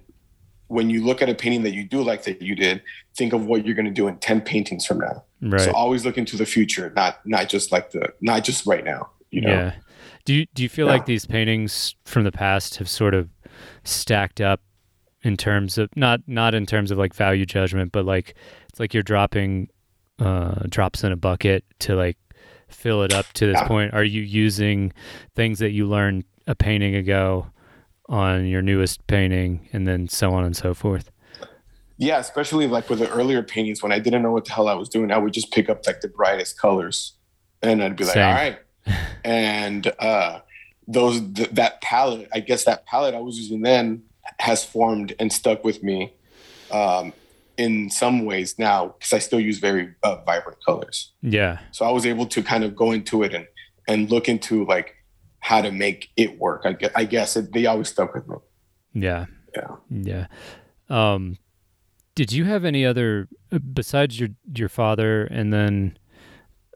[0.67, 2.81] when you look at a painting that you do like that you did,
[3.15, 5.23] think of what you're going to do in ten paintings from now.
[5.41, 5.61] Right.
[5.61, 9.09] So always look into the future, not not just like the not just right now.
[9.29, 9.49] You know.
[9.51, 9.73] Yeah.
[10.25, 10.93] Do you do you feel Yeah.
[10.93, 13.29] like these paintings from the past have sort of
[13.83, 14.61] stacked up
[15.21, 18.33] in terms of not not in terms of like value judgment, but like
[18.69, 19.67] it's like you're dropping
[20.21, 22.17] uh drops in a bucket to like
[22.69, 23.67] fill it up to this Yeah.
[23.67, 23.93] point.
[23.93, 24.93] Are you using
[25.35, 27.47] things that you learned a painting ago
[28.07, 31.11] on your newest painting and then so on and so forth?
[31.97, 34.73] Yeah, especially like with the earlier paintings when I didn't know what the hell I
[34.73, 37.13] was doing, I would just pick up like the brightest colors,
[37.61, 38.25] and I'd be like, Same.
[38.27, 38.59] "All right,"
[39.23, 40.39] and uh,
[40.87, 44.03] those th- that palette, I guess that palette I was using then
[44.39, 46.13] has formed and stuck with me
[46.71, 47.13] um,
[47.57, 51.13] in some ways now because I still use very uh, vibrant colors.
[51.21, 51.59] Yeah.
[51.71, 53.45] So I was able to kind of go into it and
[53.87, 54.95] and look into like
[55.39, 56.61] how to make it work.
[56.65, 58.35] I guess, I guess it, they always stuck with me.
[58.93, 59.25] Yeah.
[59.55, 59.75] Yeah.
[59.89, 60.27] Yeah.
[60.89, 61.37] Um,
[62.15, 65.97] did you have any other uh, besides your your father and then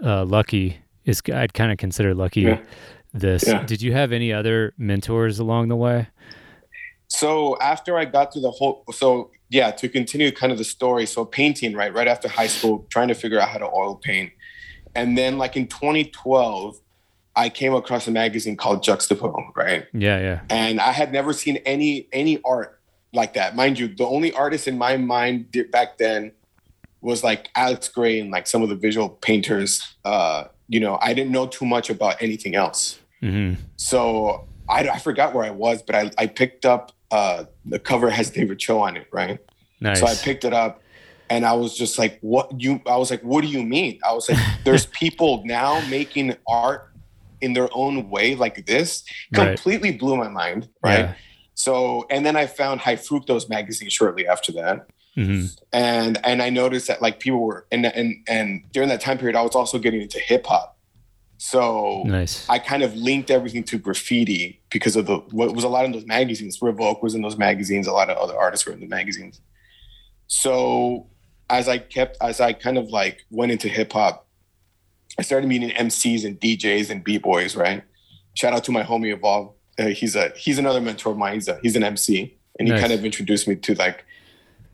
[0.03, 0.77] uh, Lucky?
[1.05, 2.61] Is I'd kind of consider Lucky Yeah.
[3.13, 3.47] this.
[3.47, 3.63] Yeah.
[3.63, 6.07] Did you have any other mentors along the way?
[7.07, 11.05] So after I got through the whole, so yeah, to continue kind of the story.
[11.05, 14.31] So painting, right, right after high school, trying to figure out how to oil paint,
[14.95, 16.79] and then like in 2012,
[17.35, 19.87] I came across a magazine called Juxtapoz, right?
[19.93, 20.41] Yeah, yeah.
[20.49, 22.79] And I had never seen any any art
[23.13, 23.55] like that.
[23.55, 26.31] Mind you, the only artist in my mind back then
[27.01, 29.95] was like Alex Grey and like some of the visual painters.
[30.03, 32.99] Uh, you know, I didn't know too much about anything else.
[33.21, 33.61] Mm-hmm.
[33.75, 38.09] So I, I forgot where I was, but I, I picked up uh, the cover
[38.09, 39.39] has David Choe on it, right?
[39.79, 39.99] Nice.
[39.99, 40.81] So I picked it up
[41.29, 43.99] and I was just like, what you, I was like, what do you mean?
[44.07, 46.89] I was like, there's people now making art
[47.41, 49.03] in their own way like this.
[49.31, 49.47] Right.
[49.47, 50.99] Completely blew my mind, right?
[50.99, 51.13] Yeah.
[51.53, 54.87] So, and then I found High Fructose magazine shortly after that.
[55.15, 59.17] hmm And and I noticed that like people were and and and during that time
[59.17, 60.74] period I was also getting into hip hop.
[61.47, 62.43] So Nice.
[62.49, 65.91] I kind of linked everything to graffiti because of the what was a lot in
[65.91, 66.59] those magazines.
[66.59, 67.85] Revok was in those magazines.
[67.85, 69.41] A lot of other artists were in the magazines.
[70.25, 71.05] So
[71.49, 74.27] as I kept, as I kind of like went into hip hop,
[75.19, 77.55] I started meeting MCs and DJs and b boys.
[77.55, 77.83] Right.
[78.33, 79.53] Shout out to my homie Evolve.
[79.77, 81.35] Uh, he's a he's another mentor of mine.
[81.35, 82.81] He's a, he's an MC, and he Nice.
[82.81, 84.03] kind of introduced me to like,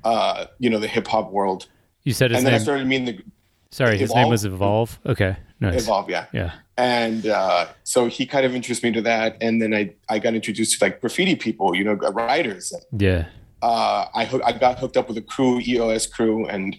[0.06, 1.68] uh, you know, the hip hop world.
[2.04, 2.48] You said his name.
[2.48, 3.24] and then I started meeting the
[3.72, 5.00] Sorry, his name was Evolve.
[5.06, 5.36] Okay.
[5.62, 5.84] Nice.
[5.84, 6.10] Evolve.
[6.10, 6.26] Yeah.
[6.34, 6.52] Yeah.
[6.78, 10.34] and uh, so he kind of introduced me to that and then i i got
[10.34, 13.26] introduced to like graffiti people you know writers Yeah.
[13.62, 16.76] uh, I hook, I got hooked up with a crew, EOS crew, and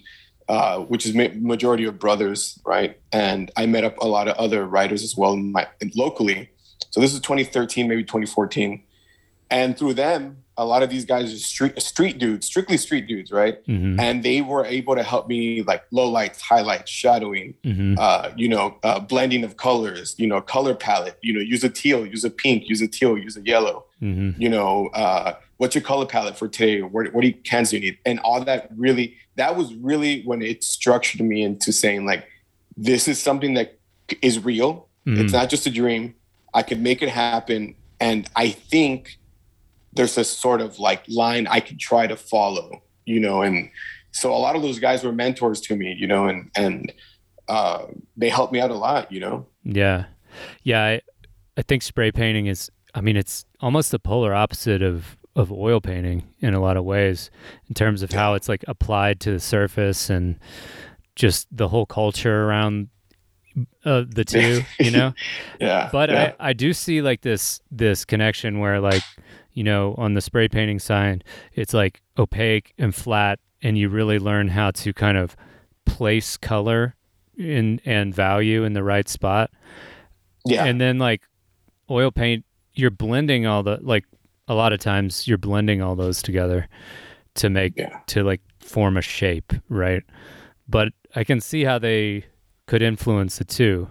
[0.48, 2.98] uh, which is ma- majority of brothers, right?
[3.12, 6.50] And I met up a lot of other writers as well, in my, locally.
[6.90, 8.82] So this is 2013, maybe 2014,
[9.50, 13.30] and through them, a lot of these guys are street street dudes, strictly street dudes,
[13.32, 13.58] right?
[13.66, 18.30] hmm And they were able to help me like low lights, highlights, shadowing, hmm uh,
[18.36, 22.06] you know, uh, blending of colors, you know, color palette, you know, use a teal,
[22.06, 25.82] use a pink, use a teal, use a yellow hmm you know, uh, what's your
[25.84, 26.82] color palette for today?
[26.82, 27.98] What, what do you, cans do you need?
[28.04, 32.26] And all that really, that was really when it structured me into saying like,
[32.76, 33.78] this is something that
[34.22, 34.88] is real.
[35.06, 35.18] Mhm.
[35.20, 36.14] It's not just a dream.
[36.52, 37.74] I could make it happen.
[38.00, 39.18] And I think
[39.92, 43.70] there's this sort of like line I could try to follow, you know, and
[44.12, 46.92] so a lot of those guys were mentors to me, you know, and, and,
[47.48, 49.46] uh, they helped me out a lot, you know?
[49.64, 50.06] Yeah.
[50.62, 50.82] Yeah.
[50.84, 51.00] I,
[51.56, 55.80] I think spray painting is, I mean, it's almost the polar opposite of, of oil
[55.80, 57.30] painting in a lot of ways
[57.68, 60.38] in terms of how it's like applied to the surface and
[61.16, 62.88] just the whole culture around
[63.84, 65.12] uh, the two, you know?
[65.60, 65.88] Yeah.
[65.92, 66.34] But yeah.
[66.38, 69.02] I, I do see like this this connection where like
[69.52, 74.18] you know on the spray painting side it's like opaque and flat and you really
[74.18, 75.36] learn how to kind of
[75.86, 76.94] place color
[77.36, 79.50] in and value in the right spot
[80.44, 80.64] yeah.
[80.64, 81.22] and then like
[81.90, 84.04] oil paint you're blending all the like
[84.48, 86.68] a lot of times you're blending all those together
[87.34, 88.00] to make Yeah.
[88.08, 90.02] to like form a shape right
[90.68, 92.24] but i can see how they
[92.66, 93.88] could influence the two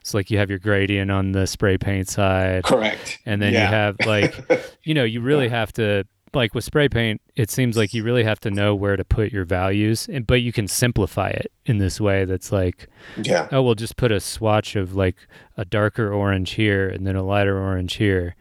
[0.00, 3.18] it's like you have your gradient on the spray paint side Correct.
[3.26, 3.62] and then Yeah.
[3.68, 4.34] you have like
[4.84, 8.22] you know you really have to like with spray paint it seems like you really
[8.22, 11.78] have to know where to put your values and but you can simplify it in
[11.78, 12.86] this way that's like
[13.22, 13.48] yeah.
[13.50, 15.16] oh we'll just put a swatch of like
[15.56, 18.36] a darker orange here and then a lighter orange here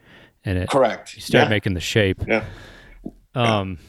[0.46, 1.16] and it Correct.
[1.16, 1.50] you start yeah.
[1.50, 2.46] making the shape Yeah.
[3.36, 3.80] um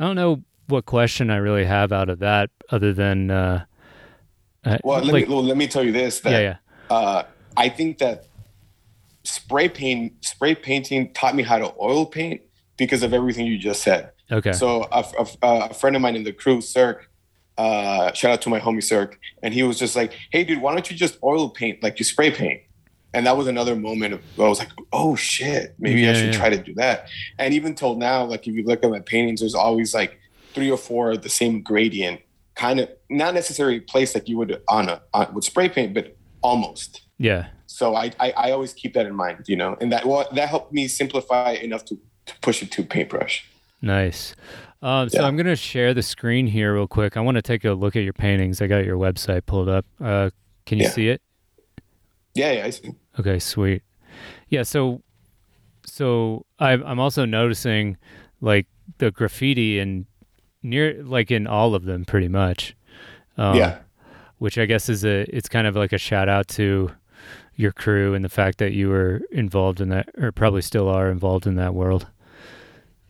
[0.00, 3.64] i don't know what question i really have out of that other than uh
[4.64, 6.20] uh, Well, let like, me well, let me tell you this.
[6.20, 6.56] That, yeah yeah
[6.90, 7.22] Uh,
[7.56, 8.26] I think that
[9.24, 12.40] spray paint spray painting taught me how to oil paint
[12.76, 14.12] because of everything you just said.
[14.30, 17.10] okay So a, a, a friend of mine in the crew, Cirque,
[17.58, 20.72] uh, shout out to my homie Cirque, and he was just like, "Hey, dude, why
[20.72, 22.62] don't you just oil paint like you spray paint?"
[23.14, 26.32] And that was another moment of I was like, "Oh shit, maybe Yeah, I should
[26.34, 26.38] yeah.
[26.38, 29.40] try to do that." And even till now, like if you look at my paintings,
[29.40, 30.18] there's always like
[30.54, 32.20] three or four of the same gradient,
[32.54, 36.16] kind of not necessarily placed like you would on a on, with spray paint, but
[36.42, 37.02] almost.
[37.18, 40.26] yeah So I, I I always keep that in mind, you know, and that well
[40.34, 43.44] that helped me simplify enough to, to push it to paintbrush.
[43.82, 44.34] Nice.
[44.82, 45.26] Um, so Yeah.
[45.26, 47.16] I'm going to share the screen here real quick.
[47.16, 48.60] I want to take a look at your paintings.
[48.62, 49.84] I got your website pulled up.
[50.00, 50.30] Uh,
[50.66, 50.90] can you Yeah.
[50.90, 51.20] see it?
[52.34, 52.90] Yeah, yeah, I see.
[53.18, 53.82] Okay, sweet.
[54.48, 55.02] Yeah, so
[55.84, 57.96] so I, I'm also noticing
[58.40, 58.66] like
[58.98, 60.06] the graffiti and
[60.62, 62.76] near like in all of them pretty much.
[63.36, 63.78] Um, yeah.
[64.38, 66.90] Which I guess is a it's kind of like a shout out to
[67.56, 71.10] your crew and the fact that you were involved in that or probably still are
[71.10, 72.06] involved in that world.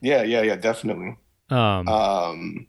[0.01, 1.17] Yeah, yeah, yeah, definitely.
[1.51, 2.67] Um, Um,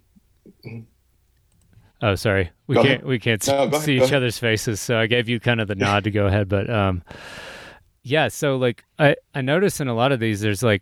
[2.02, 2.50] Oh, sorry.
[2.68, 3.04] We can't ahead.
[3.06, 5.60] we can't No, s- go ahead, see each other's faces, so I gave you kind
[5.60, 6.48] of the nod to go ahead.
[6.48, 7.04] But um,
[8.04, 8.30] yeah.
[8.30, 10.82] So like I I notice in a lot of these, there's like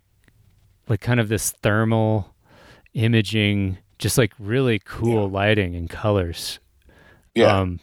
[0.88, 2.34] like kind of this thermal
[2.94, 5.34] imaging, just like really cool Yeah.
[5.34, 6.60] lighting and colors.
[7.38, 7.80] Yeah, Um,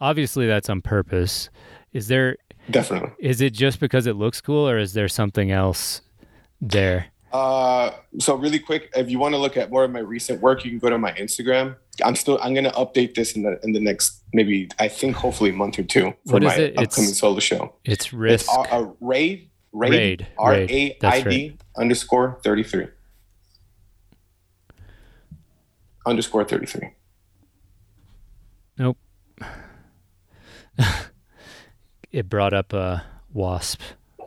[0.00, 1.48] obviously, that's on purpose.
[1.92, 2.36] Is there?
[2.70, 3.10] definitely.
[3.20, 6.02] Is it just because it looks cool, or is there something else
[6.60, 7.06] there?
[7.32, 10.64] Uh, so really quick, if you want to look at more of my recent work,
[10.64, 11.76] you can go to my Instagram.
[12.04, 15.50] I'm still I'm gonna update this in the in the next maybe I think hopefully
[15.50, 16.70] a month or two for What is my it?
[16.72, 17.74] It's- upcoming solo show.
[17.84, 18.44] It's risk.
[18.46, 20.70] It's R- uh, Raid Raid Raid, Raid,
[21.02, 22.88] A I D underscore thirty three
[26.06, 26.90] underscore thirty three.
[28.78, 28.98] Nope.
[32.12, 32.98] it brought up uh,
[33.32, 33.80] wasp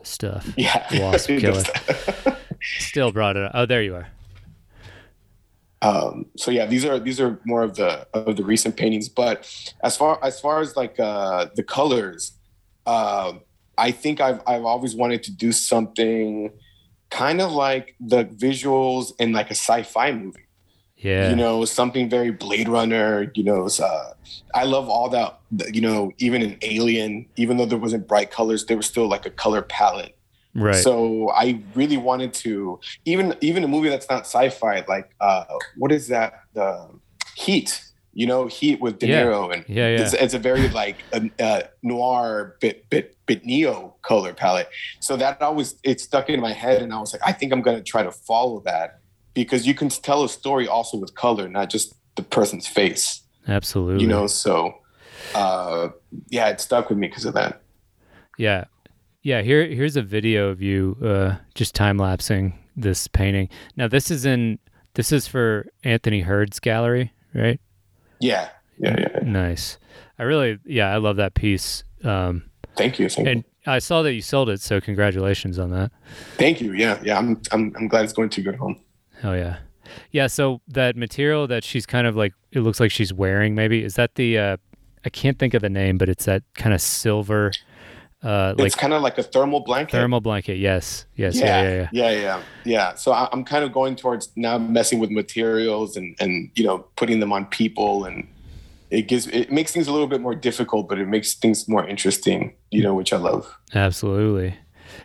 [0.04, 0.52] stuff.
[0.58, 1.64] Yeah, Wasp killer.
[2.62, 3.52] Still brought it up.
[3.54, 4.08] Oh, there you are.
[5.82, 9.08] um, so yeah, these are these are more of the of the recent paintings.
[9.10, 9.48] But
[9.84, 12.34] as far as far as like uh, the colors,
[12.86, 13.34] uh,
[13.78, 16.52] I think I've I've always wanted to do something
[17.10, 20.46] kind of like the visuals in like a sci-fi movie.
[20.98, 21.30] Yeah.
[21.30, 23.32] You know, something very Blade Runner.
[23.34, 24.14] You know, uh,
[24.54, 25.40] I love all that.
[25.74, 29.26] You know, even in Alien, even though there wasn't bright colors, there was still like
[29.26, 30.18] a color palette.
[30.56, 30.76] right.
[30.76, 35.46] So I really wanted to even even a movie that's not sci-fi, like uh,
[35.78, 36.44] what is that?
[36.54, 36.90] The
[37.36, 37.84] Heat.
[38.14, 39.24] You know, Heat with De Yeah.
[39.24, 40.02] Niro, and Yeah, yeah.
[40.02, 44.70] It's, it's a very like a, uh noir bit bit bit neo color palette.
[45.00, 47.62] So that always it stuck in my head, and I was like, I think I'm
[47.62, 49.00] gonna try to follow that
[49.34, 53.22] because you can tell a story also with color, not just the person's face.
[53.50, 54.04] Absolutely.
[54.04, 54.76] You know, so
[55.36, 55.90] uh,
[56.30, 57.62] yeah, it stuck with me because of that.
[58.38, 58.66] Yeah.
[59.22, 63.50] Yeah, here here's a video of you uh just time lapsing this painting.
[63.76, 64.60] Now this is in
[64.94, 67.60] this is for Anthony Hurd's gallery, right?
[68.20, 69.08] Yeah, yeah, yeah.
[69.16, 69.30] yeah.
[69.30, 69.78] Nice.
[70.18, 71.84] I really yeah, I love that piece.
[72.04, 73.32] Um Thank you, thank you.
[73.34, 75.92] and I saw that you sold it, so congratulations on that.
[76.38, 76.72] Thank you.
[76.72, 77.18] Yeah, yeah.
[77.18, 78.80] I'm I'm I'm glad it's going to a good home.
[79.22, 79.58] Oh yeah.
[80.12, 83.84] Yeah, so that material that she's kind of like it looks like she's wearing maybe
[83.84, 84.58] is that the uh
[85.06, 87.52] I can't think of the name, but it's that kind of silver
[88.22, 89.92] uh like it's kind of like a thermal blanket.
[89.92, 90.58] thermal blanket.
[90.58, 91.06] Yes.
[91.16, 91.36] Yes.
[91.36, 91.88] Yeah, yeah, yeah, yeah.
[91.92, 92.94] yeah, yeah, yeah.
[92.96, 96.80] So I, I'm kind of going towards now messing with materials and and you know
[96.96, 98.28] putting them on people and
[98.90, 101.86] it gives it makes things a little bit more difficult, but it makes things more
[101.88, 102.54] interesting.
[102.72, 103.56] You know, which I love.
[103.74, 104.56] Absolutely.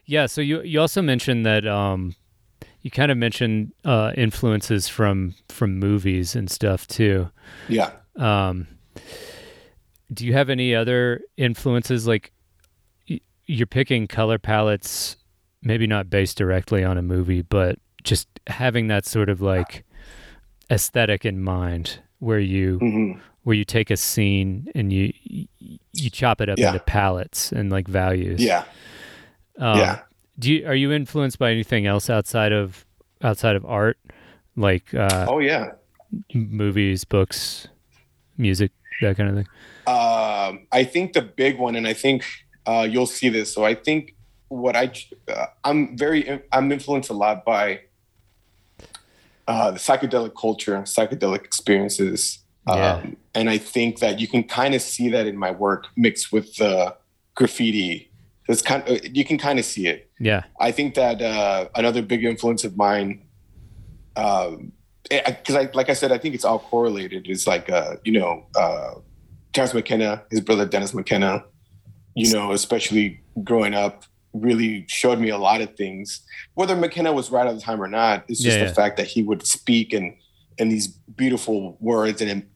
[0.06, 2.14] Yeah, so you you also mentioned that um
[2.84, 7.28] you kind of mentioned uh influences from from movies and stuff too.
[7.68, 7.90] Yeah.
[8.16, 8.68] Um
[10.12, 12.30] do you have any other influences like
[13.10, 15.16] y- you're picking color palettes
[15.62, 19.84] maybe not based directly on a movie but just having that sort of like
[20.70, 23.12] aesthetic in mind where you hmm
[23.44, 25.46] where you take a scene and you you,
[25.92, 26.68] you chop it up Yeah.
[26.68, 28.42] into palettes and like values.
[28.42, 28.64] Yeah.
[29.58, 30.00] Um, yeah.
[30.38, 32.84] Do you are you influenced by anything else outside of
[33.22, 33.98] outside of art,
[34.56, 35.72] like uh, Oh yeah.
[36.34, 37.68] movies, books,
[38.36, 39.46] music, that kind of thing?
[39.86, 42.24] Um, I think the big one, and I think
[42.66, 43.52] uh, you'll see this.
[43.52, 44.14] So I think
[44.48, 44.92] what I
[45.28, 47.80] uh, I'm very I'm influenced a lot by
[49.46, 52.94] uh, the psychedelic culture, psychedelic experiences, Yeah.
[52.96, 56.32] um, and I think that you can kind of see that in my work mixed
[56.32, 56.96] with the
[57.34, 58.10] graffiti.
[58.48, 60.10] It's kind of you can kind of see it.
[60.20, 63.22] Yeah, I think that uh, another big influence of mine,
[64.14, 67.28] because I like I said, I think it's all correlated.
[67.28, 68.94] Is like uh, you know uh,
[69.52, 71.44] Terence McKenna, his brother Dennis McKenna.
[72.16, 76.20] You know, especially growing up, really showed me a lot of things.
[76.54, 78.74] Whether McKenna was right at the time or not, it's just Yeah, the yeah.
[78.74, 80.14] fact that he would speak and
[80.60, 82.46] and these beautiful words, and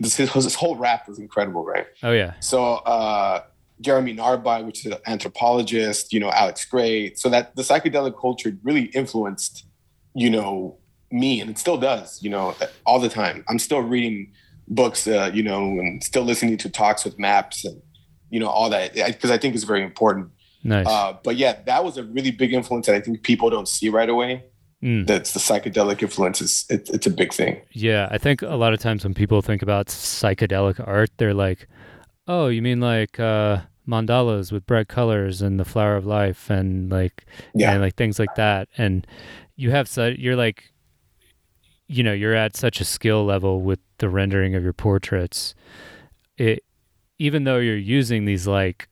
[0.00, 1.86] his, his whole rap was incredible, right?
[2.02, 3.44] oh yeah, So uh,
[3.80, 7.14] Jeremy Narby, which is an anthropologist, you know, Alex Grey.
[7.14, 9.66] So that the psychedelic culture really influenced,
[10.14, 10.78] you know,
[11.10, 13.44] me, and it still does, you know, all the time.
[13.48, 14.32] I'm still reading
[14.68, 17.80] books, uh, you know, and still listening to talks with maps and,
[18.30, 20.30] you know, all that because I think it's very important.
[20.64, 20.86] nice.
[20.86, 23.88] Uh, but yeah, that was a really big influence that I think people don't see
[23.88, 24.44] right away.
[24.82, 25.06] Mm.
[25.06, 27.60] That's the psychedelic influence is it, it's a big thing.
[27.72, 31.66] Yeah, I think a lot of times when people think about psychedelic art, they're like,
[32.28, 36.90] "Oh, you mean like uh, mandalas with bright colors and the flower of life and
[36.90, 37.24] like
[37.54, 37.72] Yeah.
[37.72, 39.06] and like things like that." And
[39.56, 40.72] you have such you're like,
[41.88, 45.54] you know, you're at such a skill level with the rendering of your portraits.
[46.36, 46.64] It
[47.18, 48.88] even though you're using these like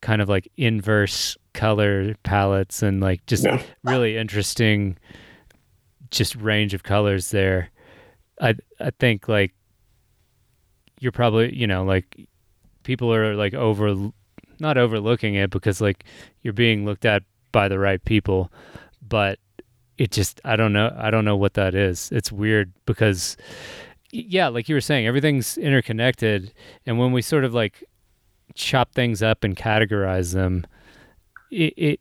[0.00, 3.60] kind of like inverse color palettes and like just Yeah.
[3.82, 4.96] really interesting
[6.10, 7.70] just range of colors there
[8.40, 9.52] i i think like
[11.00, 12.26] you're probably you know like
[12.82, 14.10] people are like over
[14.58, 16.04] not overlooking it because like
[16.42, 17.22] you're being looked at
[17.52, 18.50] by the right people
[19.06, 19.38] but
[20.00, 22.10] it just I don't know I don't know what that is.
[22.10, 23.36] It's weird because
[24.12, 26.52] yeah, like you were saying, everything's interconnected,
[26.86, 27.84] and when we sort of like
[28.54, 30.66] chop things up and categorize them,
[31.50, 32.00] it, it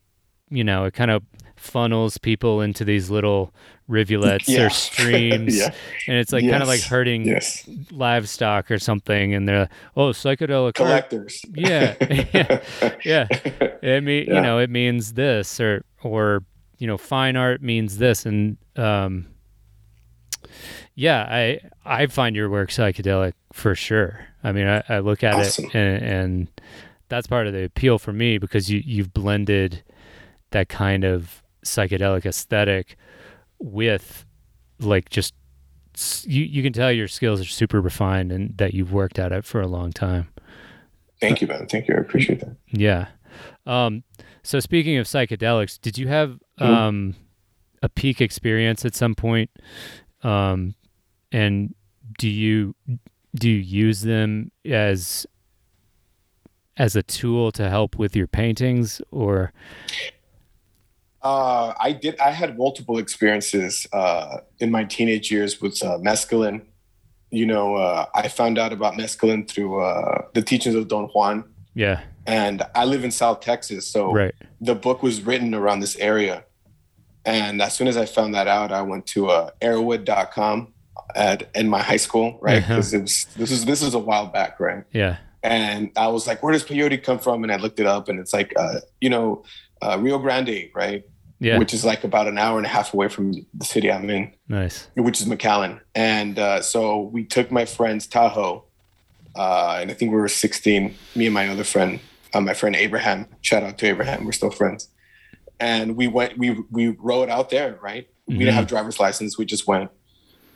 [0.50, 1.24] you know it kind of
[1.58, 3.54] funnels people into these little
[3.90, 4.68] rivulets Yeah.
[4.68, 5.74] or streams Yeah.
[6.08, 6.88] and it's like kind of like Yes.
[6.88, 7.68] hurting Yes.
[7.92, 9.68] livestock or something and they're
[9.98, 10.76] oh psychedelic.
[10.76, 11.44] Collectors.
[11.56, 11.96] Yeah.
[12.34, 12.62] yeah
[13.04, 13.28] yeah
[13.82, 16.44] it mean you know it means this or or
[16.78, 19.26] you know fine art means this and um
[20.96, 25.34] yeah i i find your work psychedelic for sure i mean i, I look at
[25.34, 25.66] Awesome.
[25.66, 26.48] it and, and
[27.10, 29.84] that's part of the appeal for me because you you've blended
[30.52, 32.96] that kind of psychedelic aesthetic
[33.60, 34.26] with
[34.80, 35.34] like just
[36.26, 39.44] you you can tell your skills are super refined and that you've worked at it
[39.46, 40.30] for a long time
[41.22, 41.68] Thank you, man.
[41.68, 41.96] Thank you.
[41.96, 42.56] I appreciate that.
[42.72, 43.08] yeah.
[43.66, 44.04] Um,
[44.42, 46.66] so speaking of psychedelics, did you have Mhm.
[46.66, 47.16] um,
[47.84, 49.50] a peak experience at some point?
[50.24, 50.76] Um,
[51.34, 51.76] and
[52.18, 52.74] do you
[53.36, 55.28] do you use them as
[56.78, 59.52] as a tool to help with your paintings or
[61.22, 62.18] Uh, I did.
[62.20, 66.66] I had multiple experiences uh, in my teenage years with uh, mescaline.
[67.30, 71.44] You know, uh, I found out about mescaline through uh, the teachings of Don Juan,
[71.74, 74.34] yeah, and I live in South Texas, so right.
[74.62, 76.46] the book was written around this area.
[77.26, 80.74] And as soon as I found that out, I went to uh, erowid.com
[81.16, 82.64] at in my high school, right?
[82.64, 82.76] Uh-huh.
[82.76, 84.84] Because it was this is this is a while back, right?
[84.92, 85.18] Yeah.
[85.44, 88.20] and I was like, "Where does peyote come from?" And I looked it up, and
[88.20, 89.44] it's like, uh, you know,
[89.82, 91.04] uh, Rio Grande, right?
[91.40, 91.58] Yeah.
[91.58, 94.34] Which is like about an hour and a half away from the city I'm in,
[94.50, 94.88] nice.
[94.96, 95.80] which is McAllen.
[95.96, 98.66] And uh, so we took my friend's Tahoe,
[99.38, 100.94] uh, and I think we were 16.
[101.16, 102.02] Me and my other friend,
[102.34, 103.26] uh, my friend Abraham.
[103.42, 104.26] Shout out to Abraham.
[104.26, 104.90] We're still friends.
[105.62, 106.38] And we went.
[106.38, 108.08] We we rode out there, right?
[108.28, 108.40] We Mhm.
[108.40, 109.38] didn't have driver's license.
[109.38, 109.92] We just went.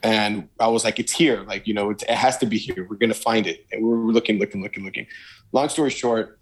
[0.01, 1.43] And I was like, it's here.
[1.47, 2.86] Like, you know, it, it has to be here.
[2.89, 3.65] We're going to find it.
[3.71, 5.07] And we were looking, looking, looking, looking.
[5.53, 6.39] Long story short,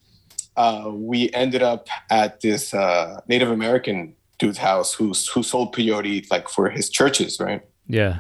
[0.62, 6.30] uh, we ended up at this uh, Native American dude's house who's, who sold peyote
[6.30, 7.64] like for his churches, right?
[7.88, 8.20] Yeah.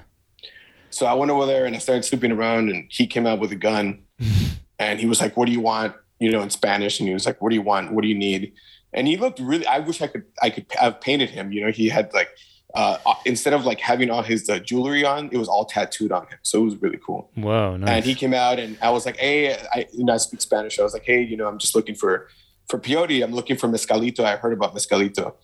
[0.89, 3.51] So I went over there and I started snooping around and he came out with
[3.51, 4.01] a gun
[4.79, 5.93] and he was like, what do you want?
[6.19, 6.99] You know, in Spanish.
[6.99, 7.93] And he was like, what do you want?
[7.93, 8.53] What do you need?
[8.91, 11.51] And he looked really, I wish I could, I could have painted him.
[11.51, 12.29] You know, he had like,
[12.73, 16.23] uh, instead of like having all his uh, jewelry on, it was all tattooed on
[16.27, 16.39] him.
[16.41, 17.29] So it was really cool.
[17.35, 17.75] Wow.
[17.77, 17.89] Nice.
[17.89, 20.79] And he came out and I was like, hey, I, you know, I speak Spanish.
[20.79, 22.29] I was like, hey, you know, I'm just looking for,
[22.69, 23.23] for peyote.
[23.23, 24.23] I'm looking for Mescalito.
[24.23, 25.35] I heard about Mescalito.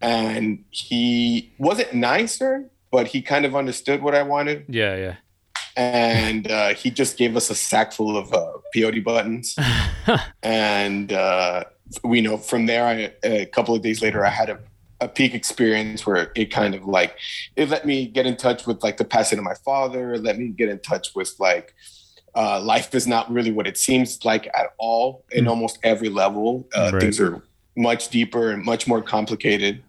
[0.00, 4.64] And he wasn't nicer, but he kind of understood what I wanted.
[4.68, 4.96] yeah.
[4.96, 5.16] Yeah.
[5.76, 9.56] And uh, he just gave us a sack full of uh, peyote buttons.
[10.42, 11.64] and uh,
[12.02, 14.58] we know from there, I, a couple of days later, I had a,
[15.00, 17.16] a peak experience where it kind of like,
[17.56, 20.48] it let me get in touch with like the passing of my father, let me
[20.48, 21.74] get in touch with like,
[22.34, 25.50] uh, life is not really what it seems like at all in Mm.
[25.50, 26.68] almost every level.
[26.74, 27.00] Uh, Right.
[27.02, 27.42] Things are
[27.76, 29.82] much deeper and much more complicated.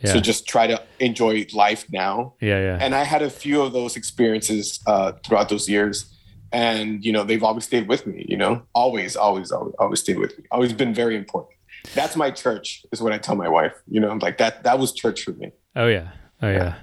[0.00, 0.12] yeah.
[0.12, 2.60] So just try to enjoy life now yeah.
[2.60, 2.78] Yeah.
[2.82, 6.12] and I had a few of those experiences uh, throughout those years,
[6.52, 8.24] and you know they've always stayed with me.
[8.28, 10.44] You know, always, always, always, always stayed with me.
[10.50, 11.55] Always been very important.
[11.94, 13.74] That's my church, is what I tell my wife.
[13.88, 14.62] You know, I'm like that.
[14.64, 15.52] That was church for me.
[15.74, 16.10] Oh yeah.
[16.42, 16.76] Oh yeah.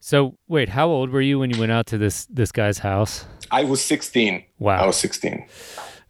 [0.00, 3.26] So wait, how old were you when you went out to this this guy's house?
[3.50, 4.44] I was 16.
[4.58, 4.82] Wow.
[4.82, 5.46] I was 16.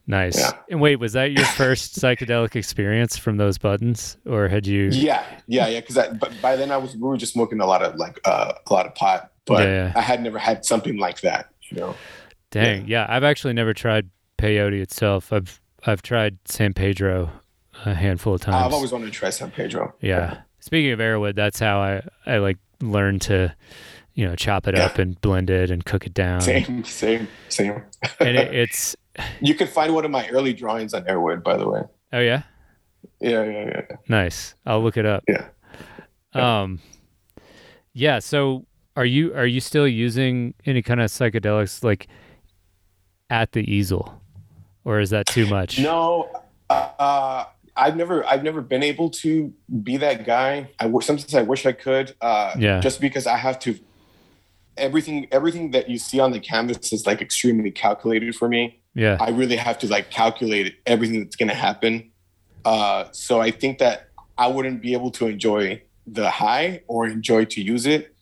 [0.07, 0.39] Nice.
[0.39, 0.53] Yeah.
[0.69, 4.89] And wait, was that your first psychedelic experience from those buttons, or had you?
[4.91, 5.81] Yeah, yeah, yeah.
[5.81, 8.73] Because by then I was we were just smoking a lot of like uh, a
[8.73, 9.93] lot of pot, but Yeah, yeah.
[9.95, 11.51] I had never had something like that.
[11.63, 11.95] You know.
[12.51, 12.89] Dang.
[12.89, 13.07] Yeah.
[13.09, 15.33] I've actually never tried peyote itself.
[15.33, 17.31] I've I've tried San Pedro
[17.85, 18.57] a handful of times.
[18.67, 19.95] I've always wanted to try San Pedro.
[20.01, 20.43] yeah.
[20.63, 23.55] Speaking of Erowid, that's how I I like learned to,
[24.15, 26.43] you know, chop it up and blend it and cook it down.
[26.43, 27.83] Same, same, same.
[28.21, 28.95] And it, it's
[29.41, 31.81] You can find one of my early drawings on Erowid, by the way.
[32.13, 32.43] oh yeah,
[33.21, 33.81] Yeah, yeah, yeah.
[33.91, 33.97] yeah.
[34.09, 34.55] nice.
[34.67, 35.25] I'll look it up.
[35.27, 35.47] Yeah.
[36.35, 36.81] Um,
[37.95, 38.19] yeah.
[38.19, 38.67] So,
[38.97, 42.07] are you are you still using any kind of psychedelics like
[43.31, 44.21] at the easel,
[44.85, 45.79] or is that too much?
[45.79, 46.29] No,
[46.69, 47.45] uh,
[47.81, 49.53] I've never, I've never been able to
[49.83, 50.71] be that guy.
[50.79, 52.15] I sometimes I wish I could.
[52.21, 52.81] Uh, Yeah.
[52.81, 53.79] Just because I have to.
[54.77, 58.81] Everything, everything that you see on the canvas is like extremely calculated for me.
[58.95, 59.17] Yeah.
[59.21, 62.11] I really have to like calculate everything that's going to happen.
[62.65, 64.09] Uh, so I think that
[64.39, 68.15] I wouldn't be able to enjoy the high or enjoy to use it.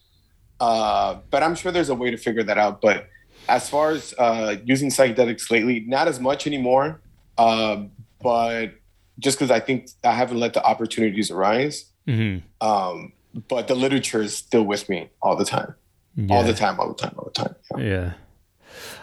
[0.61, 2.81] Uh, but I'm sure there's a way to figure that out.
[2.81, 3.09] But
[3.49, 7.01] as far as uh, using psychedelics lately, not as much anymore.
[7.37, 7.85] Uh,
[8.21, 8.73] but
[9.19, 11.87] just because I think I haven't let the opportunities arise.
[12.07, 13.13] hmm Um,
[13.49, 15.75] but the literature is still with me all the time,
[16.17, 16.35] Yeah.
[16.37, 17.55] all the time, all the time, all the time.
[17.77, 17.85] Yeah.
[17.85, 18.13] Yeah.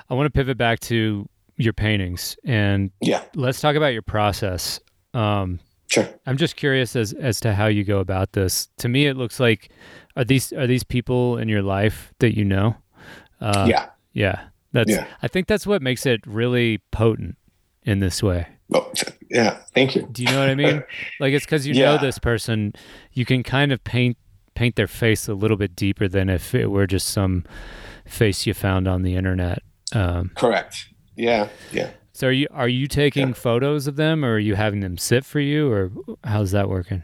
[0.10, 3.24] I want to pivot back to your paintings and yeah.
[3.34, 4.80] let's talk about your process.
[5.14, 6.08] Um, Sure.
[6.26, 8.68] I'm just curious as as to how you go about this.
[8.80, 9.70] To me, it looks like
[10.16, 12.76] are these are these people in your life that you know?
[13.40, 13.90] Uh, yeah.
[14.12, 14.48] yeah.
[14.72, 14.90] That's.
[14.90, 15.06] Yeah.
[15.22, 17.38] I think that's what makes it really potent
[17.84, 18.48] in this way.
[18.74, 18.92] Oh,
[19.30, 19.60] yeah.
[19.74, 20.08] Thank you.
[20.12, 20.84] Do you know what I mean?
[21.20, 22.74] like it's because you know this person,
[23.14, 24.18] you can kind of paint
[24.56, 27.44] paint their face a little bit deeper than if it were just some
[28.06, 29.62] face you found on the internet.
[29.94, 30.88] Um, Correct.
[31.16, 31.50] Yeah.
[31.72, 31.92] Yeah.
[32.14, 33.34] so are you are you taking Yeah.
[33.34, 35.92] photos of them, or are you having them sit for you, or
[36.24, 37.04] how's that working?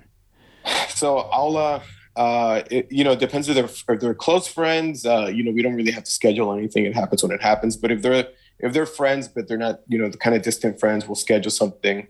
[0.90, 1.82] So I'll, uh,
[2.16, 5.06] uh, it, you know, it depends if they're, if they're close friends.
[5.06, 6.86] Uh, you know, we don't really have to schedule anything.
[6.86, 7.76] It happens when it happens.
[7.78, 8.28] But if they're
[8.62, 11.52] if they're friends, but they're not, you know, the kind of distant friends, we'll schedule
[11.52, 12.08] something.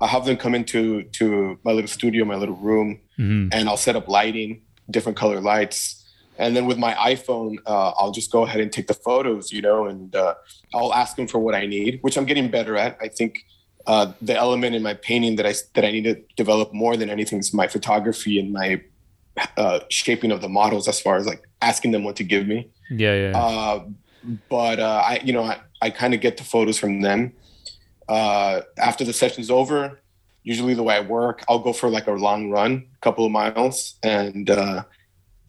[0.00, 3.76] I'll have them come into to my little studio, my little room, hmm and I'll
[3.76, 6.00] set up lighting, different color lights.
[6.36, 9.62] And then with my iPhone, uh, I'll just go ahead and take the photos, you
[9.62, 10.34] know, and uh,
[10.74, 12.98] I'll ask them for what I need, which I'm getting better at.
[13.00, 13.44] I think
[13.86, 17.08] uh, the element in my painting that I that I need to develop more than
[17.08, 18.82] anything is my photography and my
[19.56, 22.68] uh, shaping of the models, as far as like asking them what to give me.
[22.90, 23.38] Yeah, yeah.
[23.38, 23.84] Uh,
[24.48, 27.34] but uh, I, you know, I, I kind of get the photos from them.
[28.08, 30.00] Uh, after the session's over,
[30.42, 33.32] usually the way I work, I'll go for like a long run, a couple of
[33.32, 34.84] miles, and uh,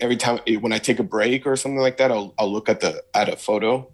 [0.01, 2.81] every time when I take a break or something like that, I'll I'll look at
[2.81, 3.89] the at a photo,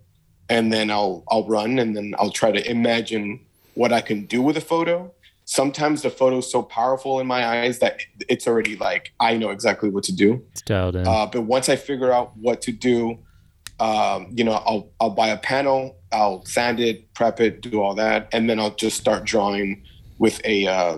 [0.49, 4.41] and then I'll I'll run, and then I'll try to imagine what I can do
[4.41, 5.13] with a photo.
[5.45, 9.89] Sometimes the photo's so powerful in my eyes that it's already like I know exactly
[9.89, 10.43] what to do.
[10.51, 11.05] it's dialed in.
[11.07, 13.19] Uh, but once I figure out what to do,
[13.81, 17.95] um, you know, I'll I'll buy a panel, I'll sand it, prep it, do all
[17.95, 19.83] that, and then I'll just start drawing
[20.19, 20.97] with a uh,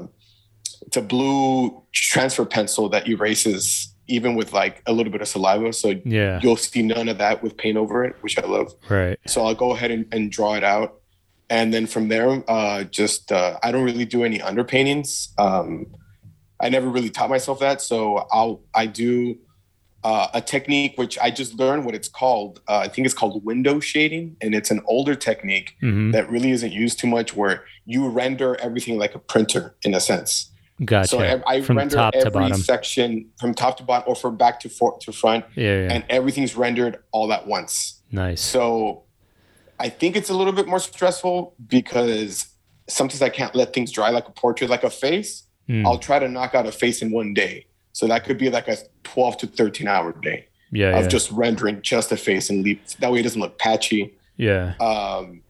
[0.82, 5.72] it's a blue transfer pencil that erases even with like a little bit of saliva.
[5.72, 6.42] So yeah.
[6.44, 8.74] you'll see none of that with paint over it, which I love.
[8.90, 9.18] Right.
[9.28, 11.00] So I'll go ahead and, and draw it out.
[11.50, 15.30] And then from there, uh, just uh, I don't really do any underpaintings.
[15.40, 15.86] Um,
[16.60, 17.82] I never really taught myself that.
[17.82, 19.38] So I'll I do
[20.04, 22.62] uh, a technique which I just learned what it's called.
[22.68, 26.52] Uh, I think it's called window shading, and it's an older technique hmm that really
[26.52, 30.52] isn't used too much, where you render everything like a printer in a sense.
[30.84, 31.08] Gotcha.
[31.08, 32.58] So I, I From render top to every bottom.
[32.58, 35.94] section from top to bottom, or from back to for, to front, yeah, yeah.
[35.94, 38.02] and everything's rendered all at once.
[38.12, 38.42] nice.
[38.42, 39.04] So
[39.80, 42.48] I think it's a little bit more stressful because
[42.90, 45.44] sometimes I can't let things dry like a portrait, like a face.
[45.70, 45.86] Mm.
[45.86, 47.68] I'll try to knock out a face in one day.
[47.94, 51.08] So that could be like a 12 to 13 hour day yeah, of yeah.
[51.08, 52.80] just rendering just a face and leave.
[53.00, 54.14] That way it doesn't look patchy.
[54.38, 54.76] yeah.
[54.80, 55.42] Um,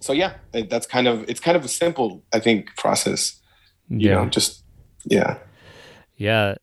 [0.00, 3.40] so yeah, that's kind of, it's kind of a simple, I think, process,
[3.88, 4.14] you yeah.
[4.16, 4.62] know, just,
[5.04, 5.38] yeah.
[6.16, 6.54] Yeah,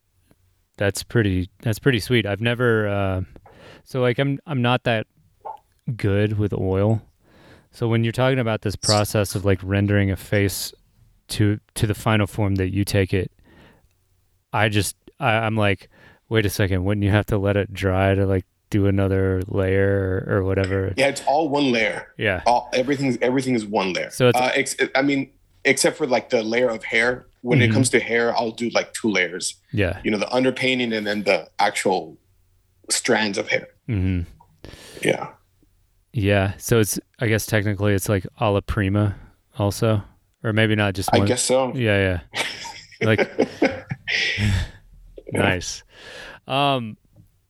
[0.77, 1.49] that's pretty.
[1.61, 2.25] That's pretty sweet.
[2.25, 2.87] I've never.
[2.87, 3.21] Uh,
[3.83, 5.07] so like, I'm I'm not that
[5.95, 7.01] good with oil.
[7.71, 10.73] So when you're talking about this process of like rendering a face
[11.29, 13.31] to to the final form that you take it,
[14.53, 15.89] I just I, I'm like,
[16.29, 20.23] wait a second, wouldn't you have to let it dry to like do another layer
[20.27, 20.93] or, or whatever?
[20.97, 21.07] Yeah.
[21.09, 22.13] It's all one layer.
[22.17, 22.41] Yeah.
[22.45, 24.09] all everything's everything is one layer.
[24.11, 25.31] So it's- uh, ex- I mean,
[25.65, 27.25] except for like the layer of hair.
[27.43, 27.63] When Mhm.
[27.69, 29.55] it comes to hair, I'll do like two layers.
[29.71, 29.99] Yeah.
[30.03, 32.17] You know, the underpainting and then the actual
[32.89, 33.67] strands of hair.
[33.87, 34.21] hmm
[35.01, 35.29] Yeah.
[36.13, 36.53] Yeah.
[36.57, 39.15] So it's I guess technically it's like alla prima
[39.57, 40.03] also,
[40.43, 41.27] or maybe not just I one.
[41.27, 41.73] guess so.
[41.75, 42.41] Yeah, yeah.
[43.01, 43.29] Like
[45.33, 45.83] nice.
[46.47, 46.97] Um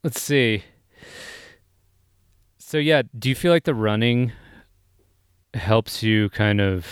[0.04, 0.64] let's see.
[2.58, 4.32] So yeah, do you feel like the running
[5.54, 6.88] helps you kind of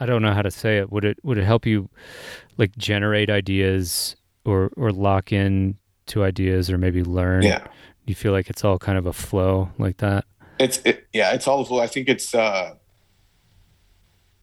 [0.00, 0.92] I don't know how to say it.
[0.92, 1.88] Would it would it help you
[2.56, 7.42] like generate ideas or or lock in to ideas or maybe learn?
[7.42, 7.64] Yeah.
[7.64, 10.24] Do you feel like it's all kind of a flow like that?
[10.58, 11.32] It's it, yeah.
[11.34, 11.80] It's all.
[11.80, 12.74] I think it's uh,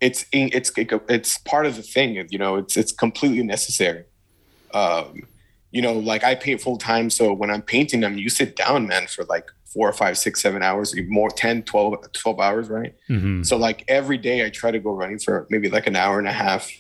[0.02, 2.28] it's it's it's part of the thing.
[2.30, 4.06] You know, it's it's completely necessary.
[4.74, 5.24] Um,
[5.72, 8.88] you know, like I paint full time, so when I'm painting them, you sit down,
[8.88, 12.96] man, for like four or five, six, seven hours, more 10, 12, 12 hours, right?
[13.10, 13.46] Mhm.
[13.46, 16.30] So like every day I try to go running for maybe like an hour and
[16.30, 16.72] a half.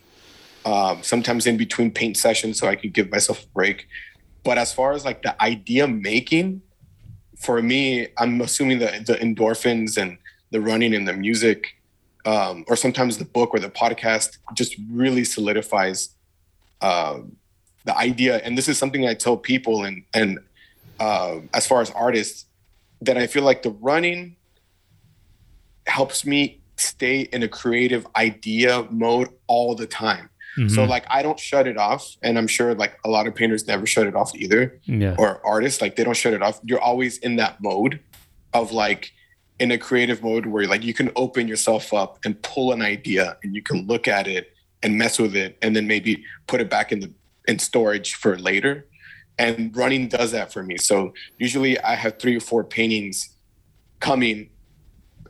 [0.63, 3.87] Um, sometimes in between paint sessions so I could give myself a break.
[4.43, 6.61] But as far as like the idea making,
[7.37, 10.17] for me, I'm assuming that the endorphins and
[10.51, 11.74] the running and the music,
[12.25, 16.09] um, or sometimes the book or the podcast just really solidifies
[16.81, 17.35] um,
[17.85, 18.37] the idea.
[18.37, 20.39] And this is something I tell people and and
[20.99, 22.45] uh, as far as artists,
[23.01, 24.35] that I feel like the running
[25.87, 30.29] helps me stay in a creative idea mode all the time.
[30.57, 30.69] Mm-hmm.
[30.69, 33.67] So like I don't shut it off, and I'm sure like a lot of painters
[33.67, 34.79] never shut it off either.
[34.85, 35.15] Yeah.
[35.17, 36.59] Or artists like they don't shut it off.
[36.63, 37.99] You're always in that mode
[38.53, 39.11] of like
[39.59, 43.37] in a creative mode where like you can open yourself up and pull an idea
[43.43, 44.53] and you can look at it
[44.83, 47.11] and mess with it and then maybe put it back in the
[47.47, 48.85] in storage for later.
[49.37, 50.77] And running does that for me.
[50.77, 53.35] So usually I have three or four paintings
[53.99, 54.49] coming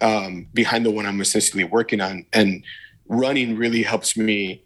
[0.01, 2.25] um, behind the one I'm essentially working on.
[2.33, 2.63] And
[3.07, 4.63] running really helps me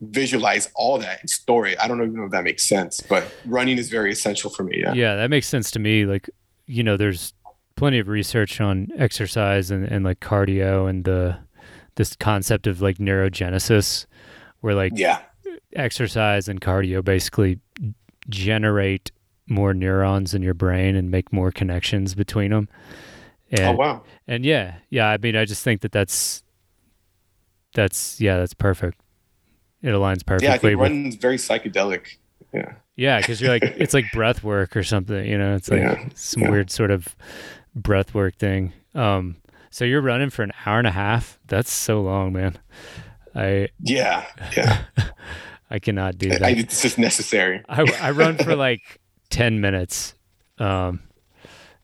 [0.00, 1.76] visualize all that and store it.
[1.80, 4.80] I don't even know if that makes sense, but running is very essential for me.
[4.80, 4.92] Yeah.
[4.92, 6.04] Yeah, that makes sense to me.
[6.04, 6.30] Like,
[6.66, 7.32] you know, there's
[7.78, 11.38] plenty of research on exercise and, and like cardio and the
[11.94, 14.06] this concept of like neurogenesis
[14.60, 15.20] where like yeah
[15.74, 17.60] exercise and cardio basically
[18.28, 19.10] generate
[19.46, 22.68] more neurons in your brain and make more connections between them.
[23.50, 24.02] And, oh wow!
[24.26, 25.08] And yeah, yeah.
[25.08, 26.42] I mean, I just think that that's
[27.74, 29.00] that's yeah, that's perfect.
[29.82, 30.48] It aligns perfectly.
[30.48, 32.16] Yeah, I think with, running's very psychedelic.
[32.52, 32.72] Yeah.
[32.96, 35.24] Yeah, because you're like it's like breath work or something.
[35.24, 36.08] You know, it's like yeah.
[36.14, 36.50] some yeah.
[36.50, 37.16] weird sort of
[37.74, 38.72] breath work thing.
[38.94, 39.36] Um,
[39.70, 41.38] so you're running for an hour and a half.
[41.46, 42.58] That's so long, man.
[43.34, 44.84] I yeah yeah.
[45.70, 46.42] I cannot do that.
[46.42, 47.62] I, it's just necessary.
[47.68, 49.00] I, I run for like
[49.30, 50.14] ten minutes,
[50.58, 51.00] um,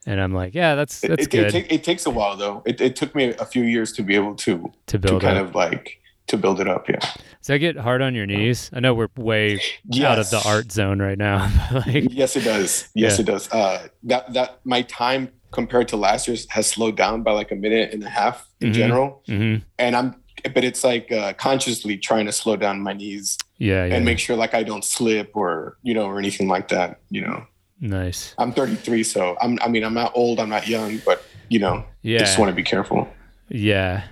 [0.06, 1.46] and I'm like, yeah, that's that's it, good.
[1.46, 2.62] It, take, it, takes a while though.
[2.64, 5.38] It, it took me a few years to be able to to build to kind
[5.38, 5.48] up.
[5.48, 6.88] of like to build it up.
[6.88, 6.98] Yeah.
[6.98, 8.70] Does that get hard on your knees?
[8.72, 10.04] I know we're way yes.
[10.04, 11.52] out of the art zone right now.
[11.72, 12.88] like, yes, it does.
[12.94, 13.22] Yes, yeah.
[13.22, 13.52] it does.
[13.52, 17.54] Uh, that that my time compared to last year's has slowed down by like a
[17.56, 18.74] minute and a half in Mhm.
[18.74, 19.62] general, mhm.
[19.78, 20.08] and I'm
[20.54, 23.94] but it's like uh, consciously trying to slow down my knees Yeah, yeah.
[23.94, 27.00] and make sure like I don't slip or you know or anything like that.
[27.08, 27.46] You know,
[27.80, 28.34] nice.
[28.36, 31.84] I'm 33, so I'm I mean I'm not old, I'm not young, but you know,
[32.02, 32.18] Yeah.
[32.18, 33.08] Just want to be careful.
[33.48, 34.02] Yeah.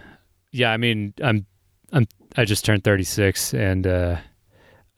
[0.52, 1.44] Yeah, I mean, I'm
[1.92, 4.16] I'm I just turned 36 and uh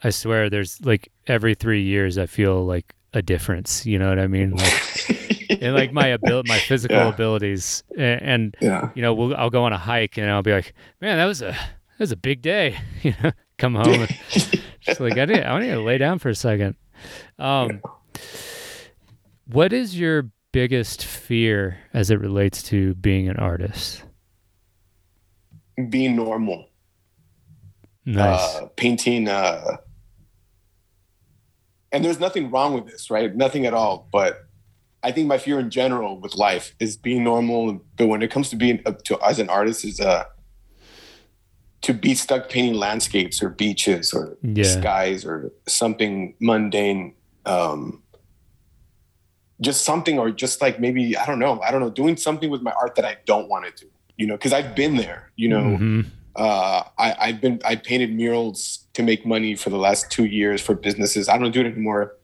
[0.07, 4.19] I swear there's like every 3 years I feel like a difference, you know what
[4.21, 4.51] I mean?
[4.51, 4.73] Like
[5.49, 7.09] in like my ability my physical Yeah.
[7.09, 8.91] abilities and, and yeah.
[8.95, 11.43] you know, we'll, I'll go on a hike and I'll be like, "Man, that was
[11.43, 14.09] a that was a big day." You know, come home and
[14.81, 16.77] just like I need I need to lay down for a second.
[17.39, 17.81] Um
[19.47, 24.03] what is your biggest fear as it relates to being an artist?
[25.89, 26.69] Being normal.
[28.07, 28.57] Nice.
[28.57, 29.29] uh, painting.
[29.29, 29.77] Uh,
[31.93, 33.35] and there's nothing wrong with this, right?
[33.35, 34.09] Nothing at all.
[34.13, 34.39] But
[35.05, 37.81] I think my fear in general with life is being normal.
[37.97, 40.25] But when it comes to being up to as an artist, is uh,
[41.83, 44.65] to be stuck painting landscapes or beaches or Yeah.
[44.65, 47.15] skies or something mundane.
[47.45, 48.03] Um,
[49.61, 51.61] just something, or just like maybe I don't know.
[51.61, 51.91] I don't know.
[51.91, 53.91] Doing something with my art that I don't want to do.
[54.17, 55.31] You know, because I've been there.
[55.37, 56.07] You know, Mhm.
[56.37, 60.61] uh, I, I've been I painted murals to make money for the last two years
[60.63, 61.29] for businesses.
[61.29, 62.15] I don't do it anymore.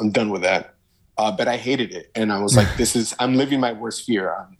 [0.00, 0.71] I'm done with that.
[1.18, 4.04] Uh, but I hated it, and I was like, "This is I'm living my worst
[4.04, 4.34] fear.
[4.34, 4.56] I'm,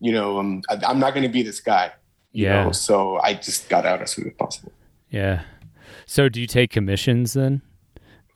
[0.00, 1.92] you know, I'm I'm not going to be this guy."
[2.32, 2.64] You Yeah.
[2.64, 2.72] Know?
[2.72, 4.72] So I just got out as soon as possible.
[5.10, 5.42] Yeah.
[6.06, 7.62] So do you take commissions then?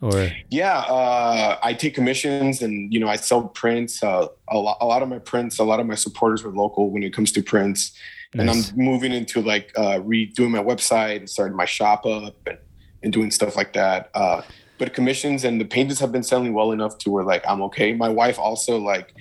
[0.02, 4.02] Or Yeah, uh, I take commissions, and you know, I sell prints.
[4.02, 6.90] Uh, a lot, a lot of my prints, a lot of my supporters were local
[6.90, 7.92] when it comes to prints.
[8.34, 12.58] and I'm moving into like uh, redoing my website and starting my shop up and,
[13.02, 14.10] and doing stuff like that.
[14.14, 14.42] Uh,
[14.78, 17.92] but commissions and the paintings have been selling well enough to where like I'm okay.
[17.94, 19.14] My wife also like,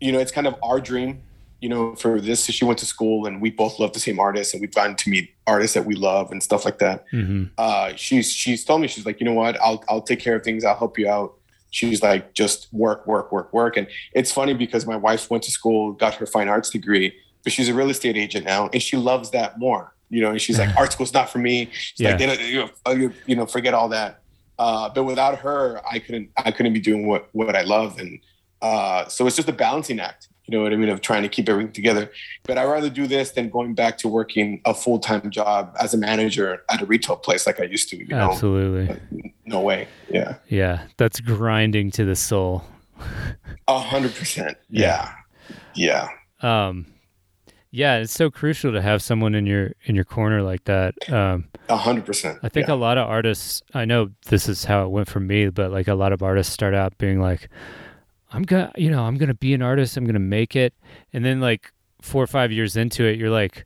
[0.00, 1.22] you know, it's kind of our dream.
[1.60, 4.52] You know, for this, she went to school and we both love the same artists,
[4.52, 7.04] and we've gotten to meet artists that we love and stuff like that.
[7.12, 7.50] Mhm.
[7.56, 10.44] Uh, she's she's told me she's like, you know what, I'll I'll take care of
[10.44, 10.64] things.
[10.64, 11.34] I'll help you out.
[11.70, 13.76] She's like, just work, work, work, work.
[13.76, 17.52] And it's funny because my wife went to school, got her fine arts degree, but
[17.52, 19.94] she's a real estate agent now, and she loves that more.
[20.10, 21.70] You know, and she's like, art school's not for me.
[21.72, 22.16] She's Yeah.
[22.16, 22.68] like, you,
[23.08, 24.20] know, you know, forget all that.
[24.58, 28.18] Uh, but without her, I couldn't I couldn't be doing what what I love, and
[28.62, 30.28] uh, so it's just a balancing act.
[30.46, 30.88] You know what I mean?
[30.90, 32.10] Of trying to keep everything together.
[32.44, 35.92] But I'd rather do this than going back to working a full time job as
[35.92, 37.96] a manager at a retail place like I used to.
[37.96, 38.96] You know, Absolutely.
[39.44, 39.88] no way.
[40.08, 40.84] Yeah, Yeah.
[40.98, 42.64] That's grinding to the soul.
[43.68, 44.56] a hundred percent.
[44.70, 45.10] Yeah,
[45.74, 46.08] yeah.
[46.40, 46.86] Um
[47.70, 50.94] yeah, it's so crucial to have someone in your in your corner like that.
[51.12, 52.38] Um A hundred percent.
[52.42, 52.74] I think Yeah.
[52.74, 55.88] a lot of artists, I know this is how it went for me, but like
[55.88, 57.48] a lot of artists start out being like,
[58.32, 60.74] I'm gonna, you know, I'm gonna be an artist, I'm gonna make it.
[61.12, 63.64] And then like four or five years into it, you're like,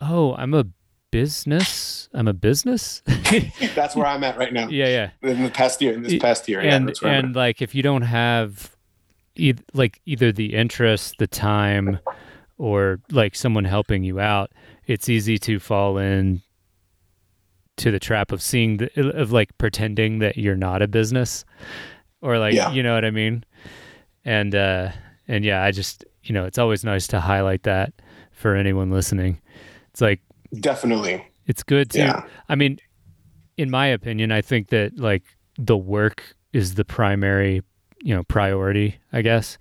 [0.00, 0.64] oh, I'm a
[1.10, 2.08] business.
[2.14, 3.02] I'm a business.
[3.74, 4.68] that's where I'm at right now.
[4.68, 5.28] yeah, yeah.
[5.30, 8.02] In the past year, in this past year, and that's and like if you don't
[8.02, 8.76] have
[9.36, 11.98] e- like either the interest the time
[12.60, 14.52] or like someone helping you out
[14.86, 16.42] it's easy to fall in
[17.78, 21.44] to the trap of seeing the of like pretending that you're not a business
[22.20, 22.70] or like Yeah.
[22.72, 23.44] you know what I mean
[24.24, 24.90] and uh
[25.26, 27.94] and yeah I just you know it's always nice to highlight that
[28.32, 29.40] for anyone listening
[29.90, 30.20] it's like
[30.60, 31.24] Definitely.
[31.46, 32.24] it's good to Yeah.
[32.50, 32.78] I mean
[33.56, 35.22] in my opinion I think that like
[35.56, 37.62] the work is the primary
[38.02, 39.56] you know priority I guess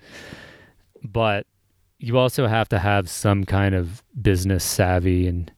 [1.01, 1.47] but
[1.99, 5.51] you also have to have some kind of business savvy and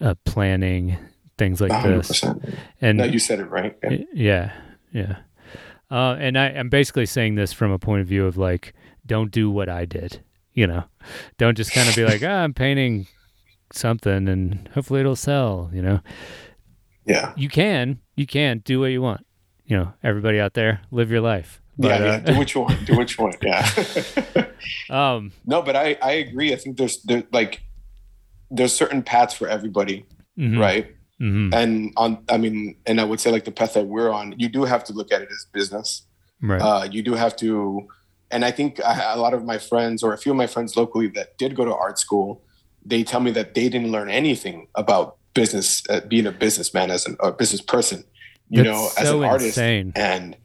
[0.00, 0.96] uh, planning
[1.36, 2.58] things like this 100%.
[2.80, 3.76] and No, you said it right.
[3.82, 3.98] Yeah.
[4.12, 4.52] Yeah,
[4.92, 5.16] yeah.
[5.90, 8.74] Uh, and I, I'm basically saying this from a point of view of like,
[9.06, 10.20] don't do what I did.
[10.52, 10.84] You know,
[11.38, 13.06] don't just kind of be like, ah, I'm painting
[13.72, 15.70] something and hopefully it'll sell.
[15.72, 16.00] You know,
[17.06, 17.32] Yeah.
[17.36, 19.24] you can, you can do what you want.
[19.66, 21.60] You know, everybody out there, live your life.
[21.78, 22.18] Yeah, But, yeah.
[22.20, 22.86] Do uh, what you want.
[22.86, 23.36] Do what you want.
[23.42, 23.64] Yeah.
[24.90, 26.52] um, no, but I, I agree.
[26.52, 27.60] I think there's there, like
[28.50, 30.04] there's certain paths for everybody,
[30.38, 30.94] mhm, right?
[31.20, 34.34] mhm, And on I mean, and I would say like the path that we're on,
[34.38, 36.02] you do have to look at it as business.
[36.40, 36.60] right.
[36.60, 37.86] Uh, you do have to,
[38.30, 40.76] and I think I, a lot of my friends or a few of my friends
[40.76, 42.42] locally that did go to art school,
[42.84, 47.06] they tell me that they didn't learn anything about business, uh, being a businessman as
[47.06, 48.04] an, a business person,
[48.48, 49.92] you That's know, as so an artist, insane.
[49.94, 50.36] and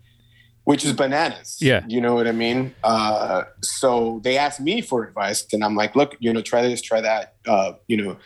[0.64, 1.58] which is bananas.
[1.60, 1.84] Yeah.
[1.88, 2.74] you know what I mean.
[2.84, 6.82] Uh, so they asked me for advice, and I'm like, look, you know, try this,
[6.82, 7.36] try that.
[7.46, 8.18] Uh, you know,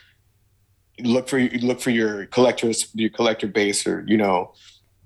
[1.00, 4.54] look for look for your collectors, your collector base, or you know,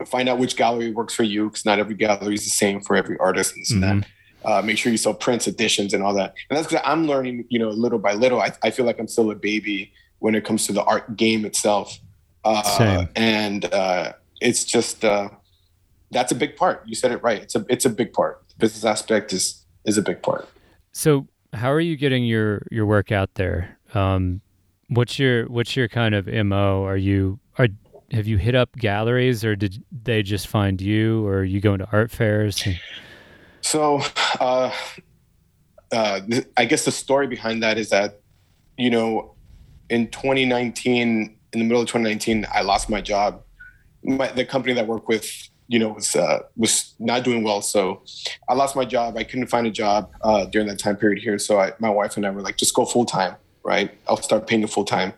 [0.05, 2.95] find out which gallery works for you because not every gallery is the same for
[2.95, 4.09] every artist and and that.
[4.43, 6.33] Uh, make sure you sell prints, editions, and all that.
[6.49, 8.41] And that's because I'm learning, you know, little by little.
[8.41, 11.45] I, I feel like I'm still a baby when it comes to the art game
[11.45, 11.99] itself.
[12.43, 13.09] Uh, Same.
[13.15, 15.29] And uh, it's just uh,
[16.11, 16.83] that's a big part.
[16.87, 17.41] You said it right.
[17.41, 18.43] It's a it's a big part.
[18.49, 20.47] The business aspect is is a big part.
[20.91, 23.77] So, how are you getting your your work out there?
[23.93, 24.41] Um,
[24.89, 26.83] what's your what's your kind of mo?
[26.85, 27.67] Are you are
[28.11, 31.79] have you hit up galleries, or did they just find you, or are you going
[31.79, 32.61] to art fairs?
[32.65, 32.79] And-
[33.61, 34.01] So,
[34.39, 34.71] uh,
[35.91, 36.21] uh,
[36.57, 38.19] I guess the story behind that is that,
[38.75, 39.35] you know,
[39.89, 43.43] in 2019, in the middle of 2019, I lost my job.
[44.03, 45.31] My, the company that I work with,
[45.71, 47.61] you know, was uh, was not doing well.
[47.61, 48.03] So,
[48.49, 49.17] I lost my job.
[49.17, 51.39] I couldn't find a job uh, during that time period here.
[51.39, 53.89] So, I, my wife and I were like, just go full time, right?
[54.07, 55.13] I'll start paying you full time,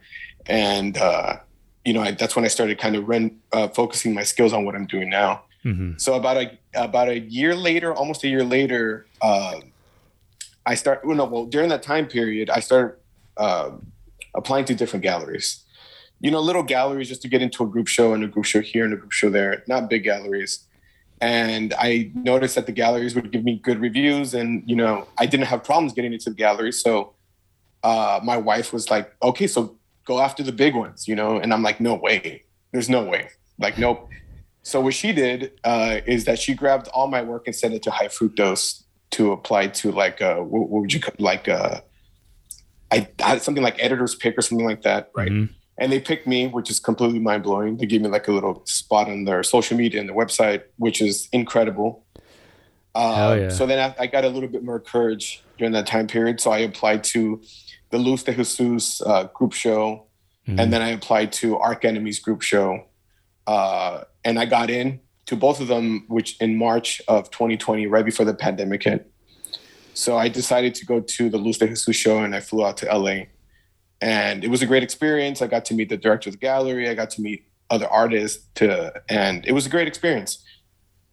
[0.46, 1.38] and uh,
[1.86, 4.64] you know, I, that's when I started kind of ren- uh, focusing my skills on
[4.66, 5.44] what I'm doing now.
[5.66, 6.00] Mhm.
[6.00, 6.46] So about a
[6.76, 9.60] about a year later, almost a year later, uh,
[10.66, 11.04] I start.
[11.04, 12.98] Well, no, well during that time period, I started
[13.38, 13.72] uh,
[14.36, 15.63] applying to different galleries.
[16.24, 18.62] You know, little galleries just to get into a group show and a group show
[18.62, 20.66] here and a group show there, not big galleries.
[21.20, 25.26] And I noticed that the galleries would give me good reviews, and you know, I
[25.26, 26.72] didn't have problems getting into the gallery.
[26.72, 27.14] So
[27.84, 31.38] uh, my wife was like, "Okay, so go after the big ones," you know.
[31.38, 34.10] And I'm like, "No way, there's no way, like nope."
[34.64, 37.84] So what she did uh, is that she grabbed all my work and sent it
[37.84, 41.82] to High Fructose to apply to like uh, what, what would you ca- like uh,
[42.92, 45.30] I had something like editor's pick or something like that, right?
[45.32, 45.50] Mhm.
[45.78, 47.78] And they picked me, which is completely mind blowing.
[47.78, 51.02] They gave me like a little spot on their social media and their website, which
[51.02, 52.06] is incredible.
[53.16, 53.50] Hell yeah.
[53.50, 56.40] So then I, I got a little bit more courage during that time period.
[56.40, 57.42] So I applied to
[57.90, 60.08] the Luz de Jesus uh, group show,
[60.48, 60.60] Mhm.
[60.60, 62.84] and then I applied to Arc Enemies group show,
[63.48, 68.04] uh, and I got in to both of them, which in March of 2020, right
[68.06, 69.10] before the pandemic hit.
[69.94, 72.78] So I decided to go to the Luz de Jesus show, and I flew out
[72.78, 73.28] to LA,
[74.04, 75.42] and it was a great experience.
[75.42, 76.90] I got to meet the director of the gallery.
[76.90, 80.44] I got to meet other artists, to, and it was a great experience.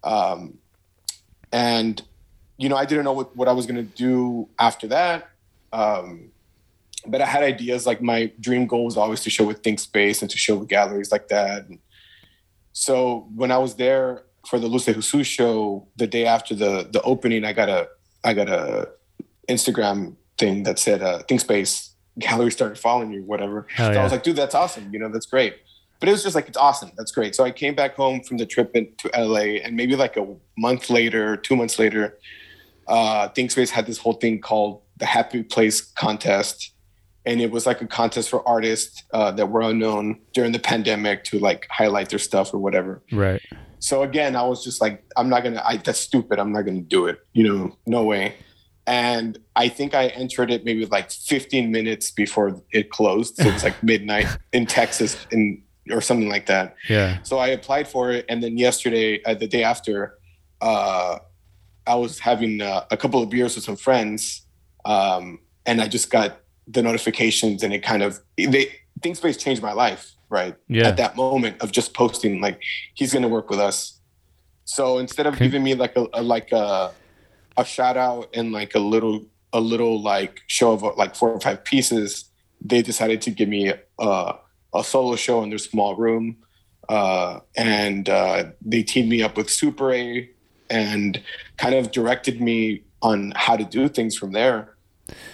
[0.03, 0.59] Um,
[1.53, 2.03] and
[2.59, 5.29] you know, I didn't know what, what I was going to do after that.
[5.73, 6.33] Um,
[7.07, 7.87] but I had ideas.
[7.87, 10.69] Like my dream goal was always to show with Think Space and to show with
[10.69, 11.69] galleries like that.
[11.69, 11.79] And
[12.73, 17.01] so when I was there for the Luz Jesus show, the day after the the
[17.03, 17.89] opening, I got a
[18.25, 18.89] I got a
[19.49, 23.67] Instagram thing that said uh, Think Space gallery started following you, whatever.
[23.77, 24.93] So I was like, dude, that's awesome.
[24.93, 25.57] You know, that's great.
[26.01, 26.91] But it was just like, it's awesome.
[26.97, 27.35] That's great.
[27.35, 30.89] So I came back home from the trip into LA, and maybe like a month
[30.89, 32.19] later, two months later,
[32.89, 36.73] uh, ThinkSpace had this whole thing called the Happy Place Contest.
[37.27, 41.23] And it was like a contest for artists uh, that were unknown during the pandemic
[41.25, 43.03] to like highlight their stuff or whatever.
[43.13, 43.43] Right.
[43.79, 45.63] So again, I was just like, I'm not gonna.
[45.65, 46.39] I, that's stupid.
[46.39, 47.19] I'm not gonna do it.
[47.35, 48.37] You know, no way.
[48.91, 53.37] And I think I entered it maybe like 15 minutes before it closed.
[53.37, 56.75] So it was like midnight in Texas, in or something like that.
[56.89, 57.23] Yeah.
[57.23, 60.19] So I applied for it, and then yesterday, uh, the day after,
[60.61, 61.19] uh,
[61.87, 64.45] I was having uh, a couple of beers with some friends,
[64.85, 68.73] um, and I just got the notifications, and it kind of they
[69.03, 70.57] Think Space changed my life, right?
[70.69, 70.89] Yeah.
[70.89, 72.61] At that moment of just posting, like
[72.95, 74.01] he's going to work with us.
[74.65, 75.47] So instead of Okay.
[75.47, 76.93] giving me like a, a like a
[77.57, 81.41] a shout out and like a little a little like show of like four or
[81.41, 82.27] five pieces,
[82.61, 84.35] they decided to give me a,
[84.75, 86.37] a solo show in their small room,
[86.89, 90.31] uh, and uh, they teamed me up with Super A
[90.69, 91.21] and
[91.57, 94.77] kind of directed me on how to do things from there.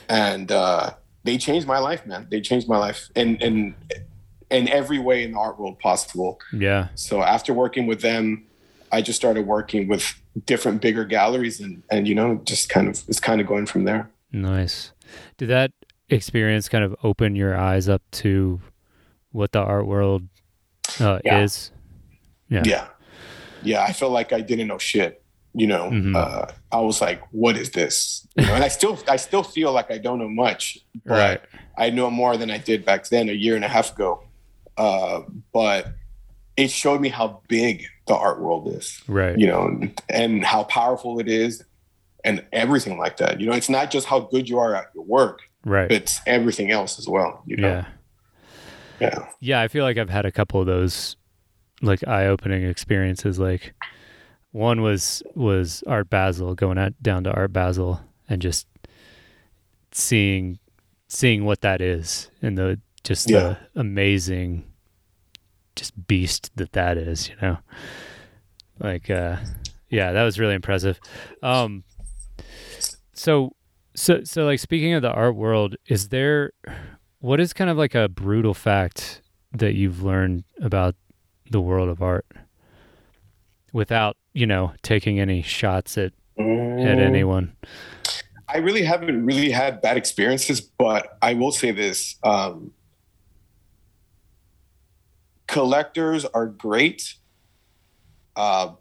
[0.08, 0.92] And uh,
[1.24, 2.26] they changed my life, man.
[2.30, 3.74] They changed my life in in
[4.50, 6.40] in every way in the art world possible.
[6.52, 6.88] Yeah.
[6.94, 8.45] So after working with them,
[8.92, 10.14] I just started working with
[10.44, 13.84] different bigger galleries and and you know just kind of it's kind of going from
[13.84, 14.10] there.
[14.32, 14.92] Nice.
[15.38, 15.72] Did that
[16.08, 18.60] experience kind of open your eyes up to
[19.32, 20.22] what the art world
[21.00, 21.40] uh, Yeah.
[21.42, 21.70] is?
[22.48, 22.62] Yeah.
[22.64, 22.88] Yeah.
[23.62, 25.22] Yeah, I felt like I didn't know shit.
[25.54, 26.14] You know, Mhm.
[26.14, 29.72] uh, I was like, "What is this?" You know, and I still, I still feel
[29.72, 31.40] like I don't know much, but Right.
[31.78, 34.22] I know more than I did back then, a year and a half ago.
[34.76, 35.22] Uh,
[35.54, 35.94] but
[36.56, 39.02] it showed me how big the art world is.
[39.08, 39.38] Right.
[39.38, 41.62] you know, and how powerful it is
[42.24, 43.40] and everything like that.
[43.40, 45.88] You know, it's not just how good you are at your work, Right.
[45.88, 47.42] but it's everything else as well.
[47.46, 47.68] You know?
[47.68, 47.86] yeah.
[49.00, 49.26] Yeah.
[49.40, 51.16] Yeah, I feel like I've had a couple of those
[51.82, 53.74] like eye-opening experiences like
[54.52, 58.00] one was was Art Basel going out down to Art Basel
[58.30, 58.66] and just
[59.92, 60.58] seeing
[61.08, 63.56] seeing what that is and the just Yeah.
[63.74, 64.64] the amazing
[65.76, 67.58] just beast that that is, you know.
[68.78, 69.36] Like uh
[69.88, 70.98] yeah, that was really impressive.
[71.42, 71.84] Um
[73.12, 73.52] so
[73.94, 76.52] so so like speaking of the art world, is there
[77.20, 79.22] what is kind of like a brutal fact
[79.52, 80.94] that you've learned about
[81.50, 82.26] the world of art
[83.72, 87.56] without, you know, taking any shots at at Mm, anyone?
[88.48, 92.16] I really haven't really had bad experiences, but I will say this.
[92.22, 92.72] Um,
[95.46, 97.14] collectors are great.
[98.34, 98.72] Uh,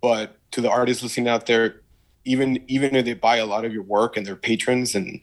[0.00, 1.82] but to the artists listening out there,
[2.24, 5.20] even even if they buy a lot of your work and they're patrons and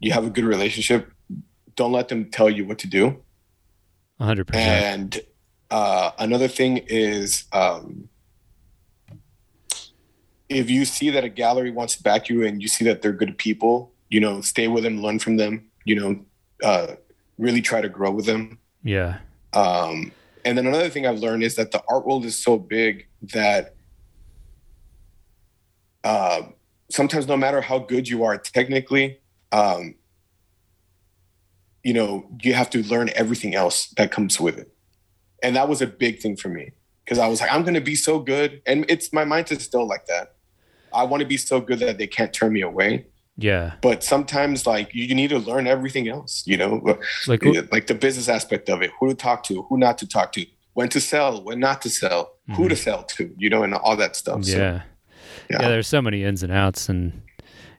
[0.00, 1.10] you have a good relationship,
[1.76, 3.22] don't let them tell you what to do.
[4.20, 4.54] 100%.
[4.54, 5.20] And
[5.70, 8.08] uh, another thing is um,
[10.48, 13.12] if you see that a gallery wants to back you and you see that they're
[13.12, 16.20] good people, you know, stay with them, learn from them, you know,
[16.62, 16.94] uh,
[17.38, 18.58] really try to grow with them.
[18.82, 19.18] yeah.
[19.52, 20.12] Um,
[20.44, 23.74] and then another thing I've learned is that the art world is so big that
[26.02, 26.42] uh,
[26.90, 29.18] sometimes, no matter how good you are technically,
[29.52, 29.94] um,
[31.82, 34.74] you know, you have to learn everything else that comes with it.
[35.42, 36.72] And that was a big thing for me
[37.04, 38.62] because I was like, I'm going to be so good.
[38.66, 40.34] And it's my mind is still like that.
[40.92, 43.06] I want to be so good that they can't turn me away.
[43.36, 43.74] Yeah.
[43.82, 46.98] But sometimes, like, you need to learn everything else, you know?
[47.26, 50.06] Like Yeah, like the business aspect of it who to talk to who not to
[50.06, 53.62] talk to when to sell when not to sell who to sell to you know
[53.62, 54.82] and all that stuff so, yeah.
[55.50, 55.62] yeah.
[55.62, 57.22] Yeah, there's so many ins and outs and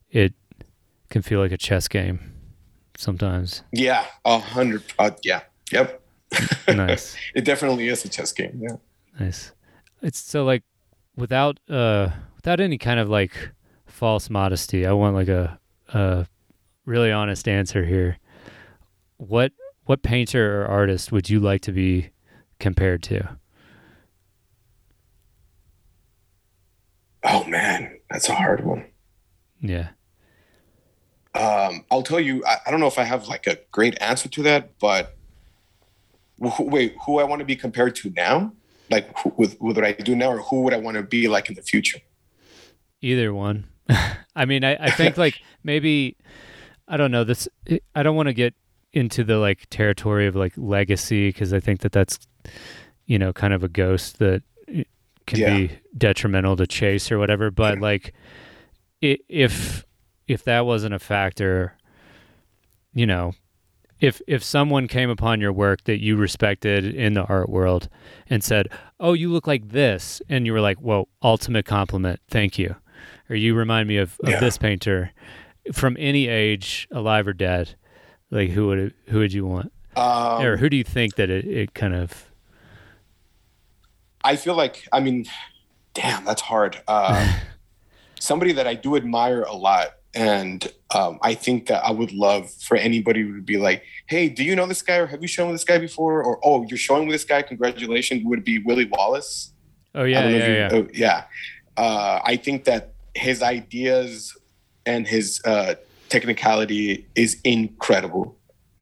[0.10, 0.34] it
[1.10, 2.20] can feel like a chess game
[2.98, 3.64] sometimes.
[3.72, 5.42] yeah a hundred uh, yeah
[5.72, 6.02] yep
[6.68, 7.16] nice.
[7.36, 8.78] it definitely is a chess game yeah
[9.20, 9.54] Nice.
[10.02, 10.64] It's so like
[11.16, 13.52] without uh without any kind of like
[13.96, 14.86] false modesty.
[14.86, 15.58] I want like a
[15.94, 16.26] a
[16.86, 18.18] really honest answer here.
[19.18, 19.52] What
[19.86, 22.10] what painter or artist would you like to be
[22.60, 23.38] compared to?
[27.28, 28.86] oh man that's a hard one
[29.60, 29.88] Yeah.
[31.34, 34.30] um i'll tell you I, I don't know if i have like a great answer
[34.30, 35.16] to that but
[36.40, 38.54] wh- wait who i want to be compared to now
[38.92, 41.28] like who, with, with what i do now or who would i want to be
[41.28, 42.00] like in the future
[43.02, 43.66] Either one.
[44.36, 46.18] I mean, I, I think like maybe
[46.88, 47.48] I don't know this.
[47.96, 48.54] I don't want to get
[48.94, 52.20] into the like territory of like legacy because I think that that's
[53.06, 54.42] you know kind of a ghost that
[55.28, 55.56] can Yeah.
[55.58, 57.50] be detrimental to chase or whatever.
[57.52, 58.14] But like,
[59.04, 59.86] i- if
[60.28, 61.78] if that wasn't a factor,
[62.94, 63.34] you know,
[64.00, 67.90] if if someone came upon your work that you respected in the art world
[68.30, 68.68] and said,
[69.00, 72.76] "Oh, you look like this," and you were like, "Whoa, ultimate compliment, thank you,"
[73.30, 74.40] or you remind me of, of Yeah.
[74.40, 75.12] this painter
[75.74, 77.76] from any age, alive or dead,
[78.32, 81.46] like who would who would you want, um, or who do you think that it,
[81.46, 82.32] it kind of
[84.24, 85.26] I feel like, I mean,
[85.94, 86.82] damn, that's hard.
[86.88, 87.38] Uh,
[88.20, 89.98] somebody that I do admire a lot.
[90.16, 94.44] And um, I think that I would love for anybody to be like, hey, do
[94.44, 96.24] you know this guy or have you shown this guy before?
[96.24, 99.52] Or, oh, you're showing with this guy, congratulations, would be Willie Wallace.
[99.94, 100.78] Oh yeah, yeah, if yeah.
[100.80, 101.24] oh, yeah.
[101.78, 104.38] Uh, I think that his ideas
[104.86, 105.76] and his uh,
[106.10, 108.38] technicality is incredible.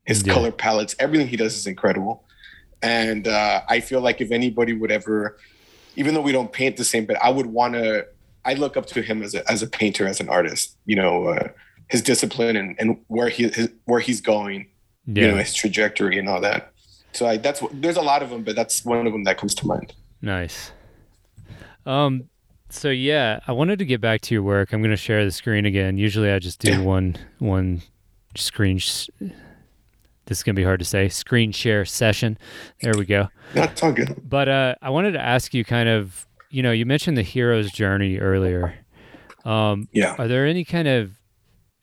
[0.06, 0.34] his Yeah.
[0.34, 2.26] color palettes, everything he does is incredible.
[2.82, 5.38] And uh, I feel like if anybody would ever,
[5.96, 8.06] even though we don't paint the same, but I would want to.
[8.44, 10.76] I look up to him as a as a painter, as an artist.
[10.86, 11.48] You know, uh,
[11.88, 14.68] his discipline and, and where he his, where he's going.
[15.06, 15.22] Yeah.
[15.28, 16.74] You know, his trajectory and all that.
[17.14, 19.56] So I, that's there's a lot of them, but that's one of them that comes
[19.56, 19.94] to mind.
[20.22, 20.72] Nice.
[21.86, 22.30] Um
[22.74, 24.74] so yeah, I wanted to get back to your work.
[24.74, 25.98] I'm going to share the screen again.
[25.98, 26.80] Usually I just do Yeah.
[26.96, 27.82] one one
[28.36, 29.10] screen sh-
[30.26, 31.10] this is going to be hard to say.
[31.10, 32.38] Screen share session.
[32.82, 33.28] There we go.
[33.82, 34.22] All good.
[34.28, 37.72] But uh I wanted to ask you kind of, you know, you mentioned the hero's
[37.72, 38.74] journey earlier.
[39.46, 40.16] Um Yeah.
[40.18, 41.12] are there any kind of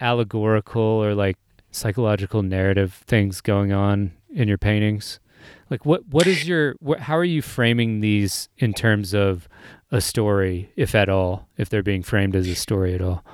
[0.01, 1.36] allegorical or like
[1.70, 5.20] psychological narrative things going on in your paintings?
[5.68, 9.49] Like what what is your how are you framing these in terms of
[9.91, 13.24] a story if at all, if they're being framed as a story at all?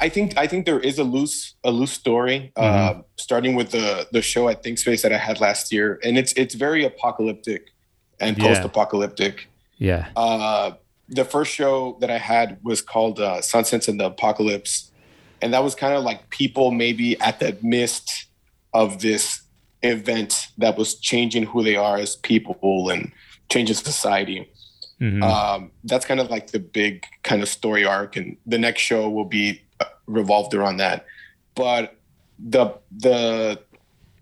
[0.00, 4.08] I think I think there is a loose a loose story, uh, starting with the
[4.10, 7.68] the show at ThinkSpace that I had last year, and it's it's very apocalyptic
[8.18, 9.48] and post apocalyptic.
[9.78, 10.08] Yeah.
[10.16, 10.72] Uh,
[11.08, 14.90] the first show that I had was called uh, Sunsets and the Apocalypse,
[15.40, 18.26] and that was kind of like people maybe at the midst
[18.72, 19.42] of this
[19.82, 23.12] event that was changing who they are as people and
[23.50, 24.48] changing society.
[25.02, 25.20] Mhm.
[25.20, 29.10] Um, that's kind of like the big kind of story arc, and the next show
[29.10, 31.06] will be uh, revolved around that.
[31.56, 31.96] But
[32.38, 33.60] the the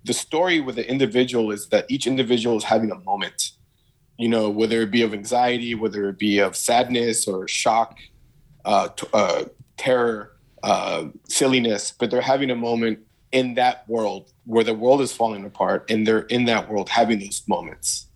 [0.04, 3.52] the story with the individual is that each individual is having a moment,
[4.16, 7.98] you know, whether it be of anxiety, whether it be of sadness or shock,
[8.64, 9.44] uh, t- uh,
[9.76, 13.00] terror, uh, silliness, but they're having a moment
[13.32, 17.18] in that world where the world is falling apart, and they're in that world having
[17.18, 18.06] those moments.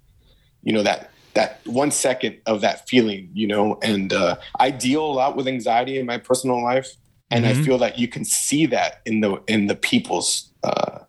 [0.63, 5.05] You know that that one second of that feeling, you know, and uh, I deal
[5.05, 6.89] a lot with anxiety in my personal life,
[7.31, 7.49] and Mhm.
[7.49, 11.01] I feel that you can see that in the in the people's uh,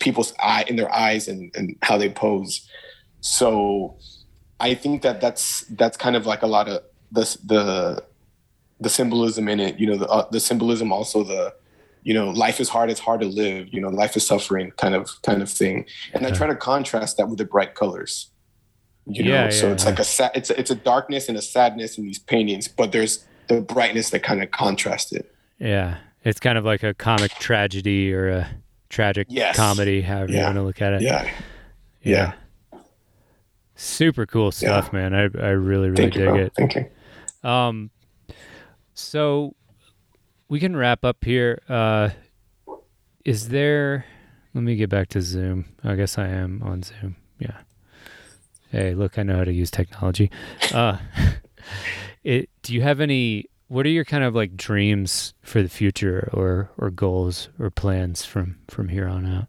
[0.00, 2.68] people's eye in their eyes and, and how they pose.
[3.20, 3.96] So
[4.60, 6.82] I think that that's that's kind of like a lot of
[7.12, 8.04] the the
[8.80, 9.78] the symbolism in it.
[9.78, 11.54] You know, the uh, the symbolism also the
[12.02, 14.94] you know life is hard it's hard to live you know life is suffering kind
[14.94, 18.30] of kind of thing and i try to contrast that with the bright colors
[19.06, 19.90] you know Yeah, so yeah, it's yeah.
[19.90, 22.92] like a sa- it's a, it's a darkness and a sadness in these paintings but
[22.92, 25.98] there's the brightness that kind of contrasts it Yeah.
[26.24, 28.48] It's kind of like a comic tragedy or a
[28.88, 29.56] tragic Yes.
[29.56, 31.02] comedy, however you want to look at it.
[31.02, 31.30] yeah
[32.02, 32.32] yeah
[33.76, 35.12] Super cool stuff, man.
[35.14, 36.36] I I really really thank dig bro.
[36.36, 36.52] it.
[36.56, 36.86] thank you
[37.48, 37.90] Um,
[38.94, 39.54] so
[40.48, 41.60] we can wrap up here.
[41.68, 42.10] Uh,
[43.24, 44.04] is there?
[44.54, 45.64] Let me get back to Zoom.
[45.82, 47.16] I guess I am on Zoom.
[47.40, 47.56] Yeah.
[48.74, 50.30] Hey, look, I know how to use technology.
[50.72, 50.98] Uh,
[52.24, 52.50] it.
[52.62, 53.46] Do you have any?
[53.68, 58.24] What are your kind of like dreams for the future, or or goals or plans
[58.24, 59.46] from from here on out?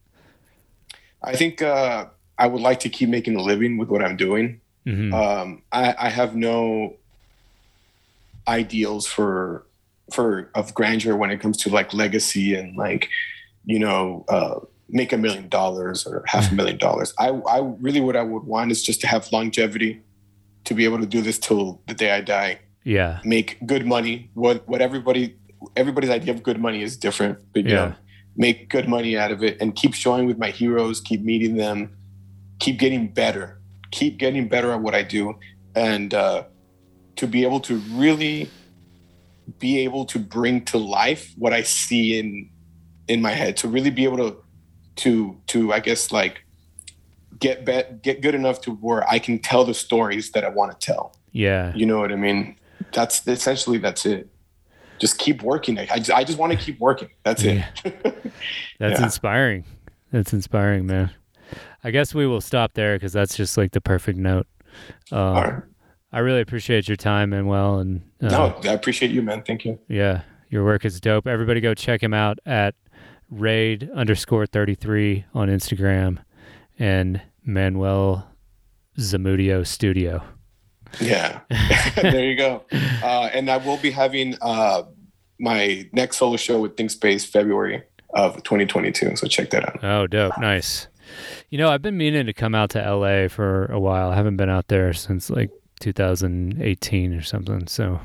[1.26, 2.06] i think uh
[2.38, 5.96] i would like to keep making a living with what i'm doing hmm um, I,
[5.98, 6.98] I have no
[8.48, 9.66] ideals for
[10.14, 13.10] for of grandeur when it comes to like legacy and like
[13.66, 14.60] you know uh,
[14.90, 17.14] make a million dollars or half a million dollars.
[17.20, 20.02] I I really what I would want is just to have longevity,
[20.66, 22.60] to be able to do this till the day I die.
[22.84, 23.20] yeah.
[23.24, 24.30] Make good money.
[24.36, 25.36] What what everybody
[25.76, 27.76] everybody's idea of good money is different, but you Yeah.
[27.86, 27.96] know,
[28.38, 31.90] make good money out of it and keep showing with my heroes, keep meeting them,
[32.60, 33.60] keep getting better,
[33.92, 35.34] keep getting better at what I do,
[35.76, 36.44] and uh,
[37.16, 38.50] to be able to really
[39.60, 42.50] be able to bring to life what I see in
[43.08, 43.58] in my head.
[43.58, 44.38] To really be able to
[44.98, 46.44] to to I guess like
[47.40, 50.80] get bet get good enough to where I can tell the stories that I want
[50.80, 51.16] to tell.
[51.32, 51.74] Yeah.
[51.76, 52.56] You know what I mean?
[52.94, 54.30] That's essentially that's it.
[55.00, 55.78] Just keep working.
[55.78, 57.10] I just, I just want to keep working.
[57.24, 57.62] That's it.
[58.80, 59.04] That's Yeah.
[59.04, 59.66] inspiring.
[60.12, 61.12] That's inspiring, man.
[61.84, 64.48] I guess we will stop there because that's just like the perfect note.
[65.12, 65.64] Um, All right.
[66.14, 69.44] I really appreciate your time, Manuel, and uh, No, I appreciate you, man.
[69.44, 69.78] Thank you.
[69.90, 71.28] yeah, your work is dope.
[71.28, 72.74] Everybody go check him out at
[73.30, 76.20] raid underscore thirty three on Instagram
[76.78, 78.28] and Manuel
[78.98, 80.24] Zamudio Studio.
[81.00, 81.42] Yeah.
[81.96, 82.64] there you go.
[82.72, 84.84] Uh, and I will be having uh,
[85.40, 89.16] my next solo show with Think Space February of 2022.
[89.16, 89.84] So check that out.
[89.84, 90.88] Oh, dope, nice.
[91.50, 94.10] You know, I've been meaning to come out to LA for a while.
[94.12, 95.52] I haven't been out there since like
[95.82, 97.68] 2018 or something.
[97.68, 98.00] So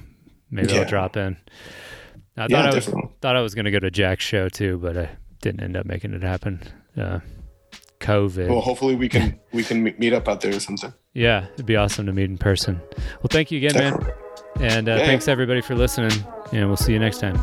[0.50, 1.36] maybe I'll drop in.
[2.40, 3.10] I thought yeah, I was definitely.
[3.20, 5.10] thought I was going to go to Jack's show too, but I
[5.42, 6.62] didn't end up making it happen.
[6.96, 7.20] Uh,
[8.00, 8.48] COVID.
[8.48, 10.92] Well, hopefully we can we can meet up out there or something.
[11.12, 12.80] Yeah, it'd be awesome to meet in person.
[12.88, 14.12] Well, thank you again, man.
[14.60, 16.12] And uh, Yeah, thanks everybody for listening.
[16.52, 17.38] And we'll see you next time.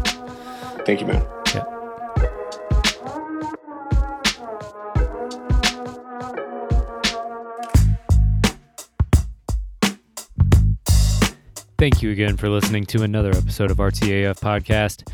[0.85, 1.36] Thank you, man.
[11.77, 15.07] Thank you again for listening to another episode of RTAF Podcast.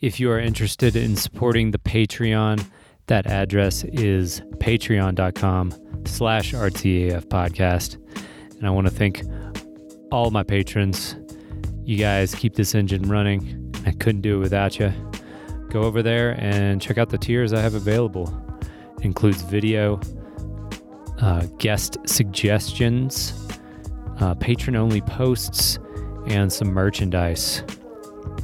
[0.00, 2.64] If you are interested in supporting the Patreon,
[3.08, 5.74] that address is patreon.com
[6.06, 7.96] slash RTAF Podcast.
[8.56, 9.24] And I want to thank
[10.12, 11.16] all my patrons.
[11.82, 13.74] You guys keep this engine running.
[13.84, 14.92] I couldn't do it without you.
[15.68, 18.32] Go over there and check out the tiers I have available.
[18.98, 20.00] It includes video,
[21.20, 23.48] uh, guest suggestions,
[24.20, 25.80] uh, patron only posts,
[26.26, 27.62] and some merchandise.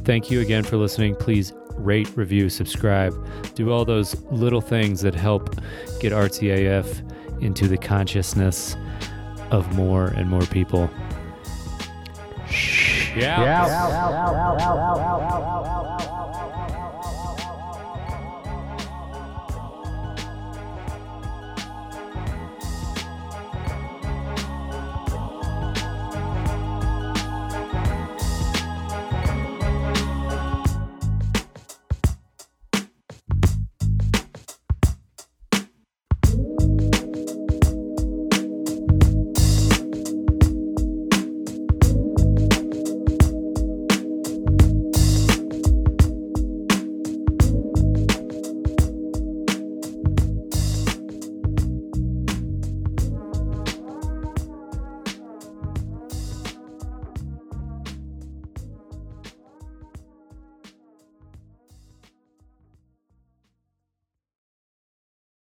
[0.04, 1.14] Thank you again for listening.
[1.16, 3.14] Please rate, review, subscribe.
[3.54, 5.54] Do all those little things that help
[6.00, 8.76] get RTAF into the consciousness
[9.50, 10.90] of more and more people.
[13.16, 13.42] Yeah.
[13.42, 13.66] Yeah.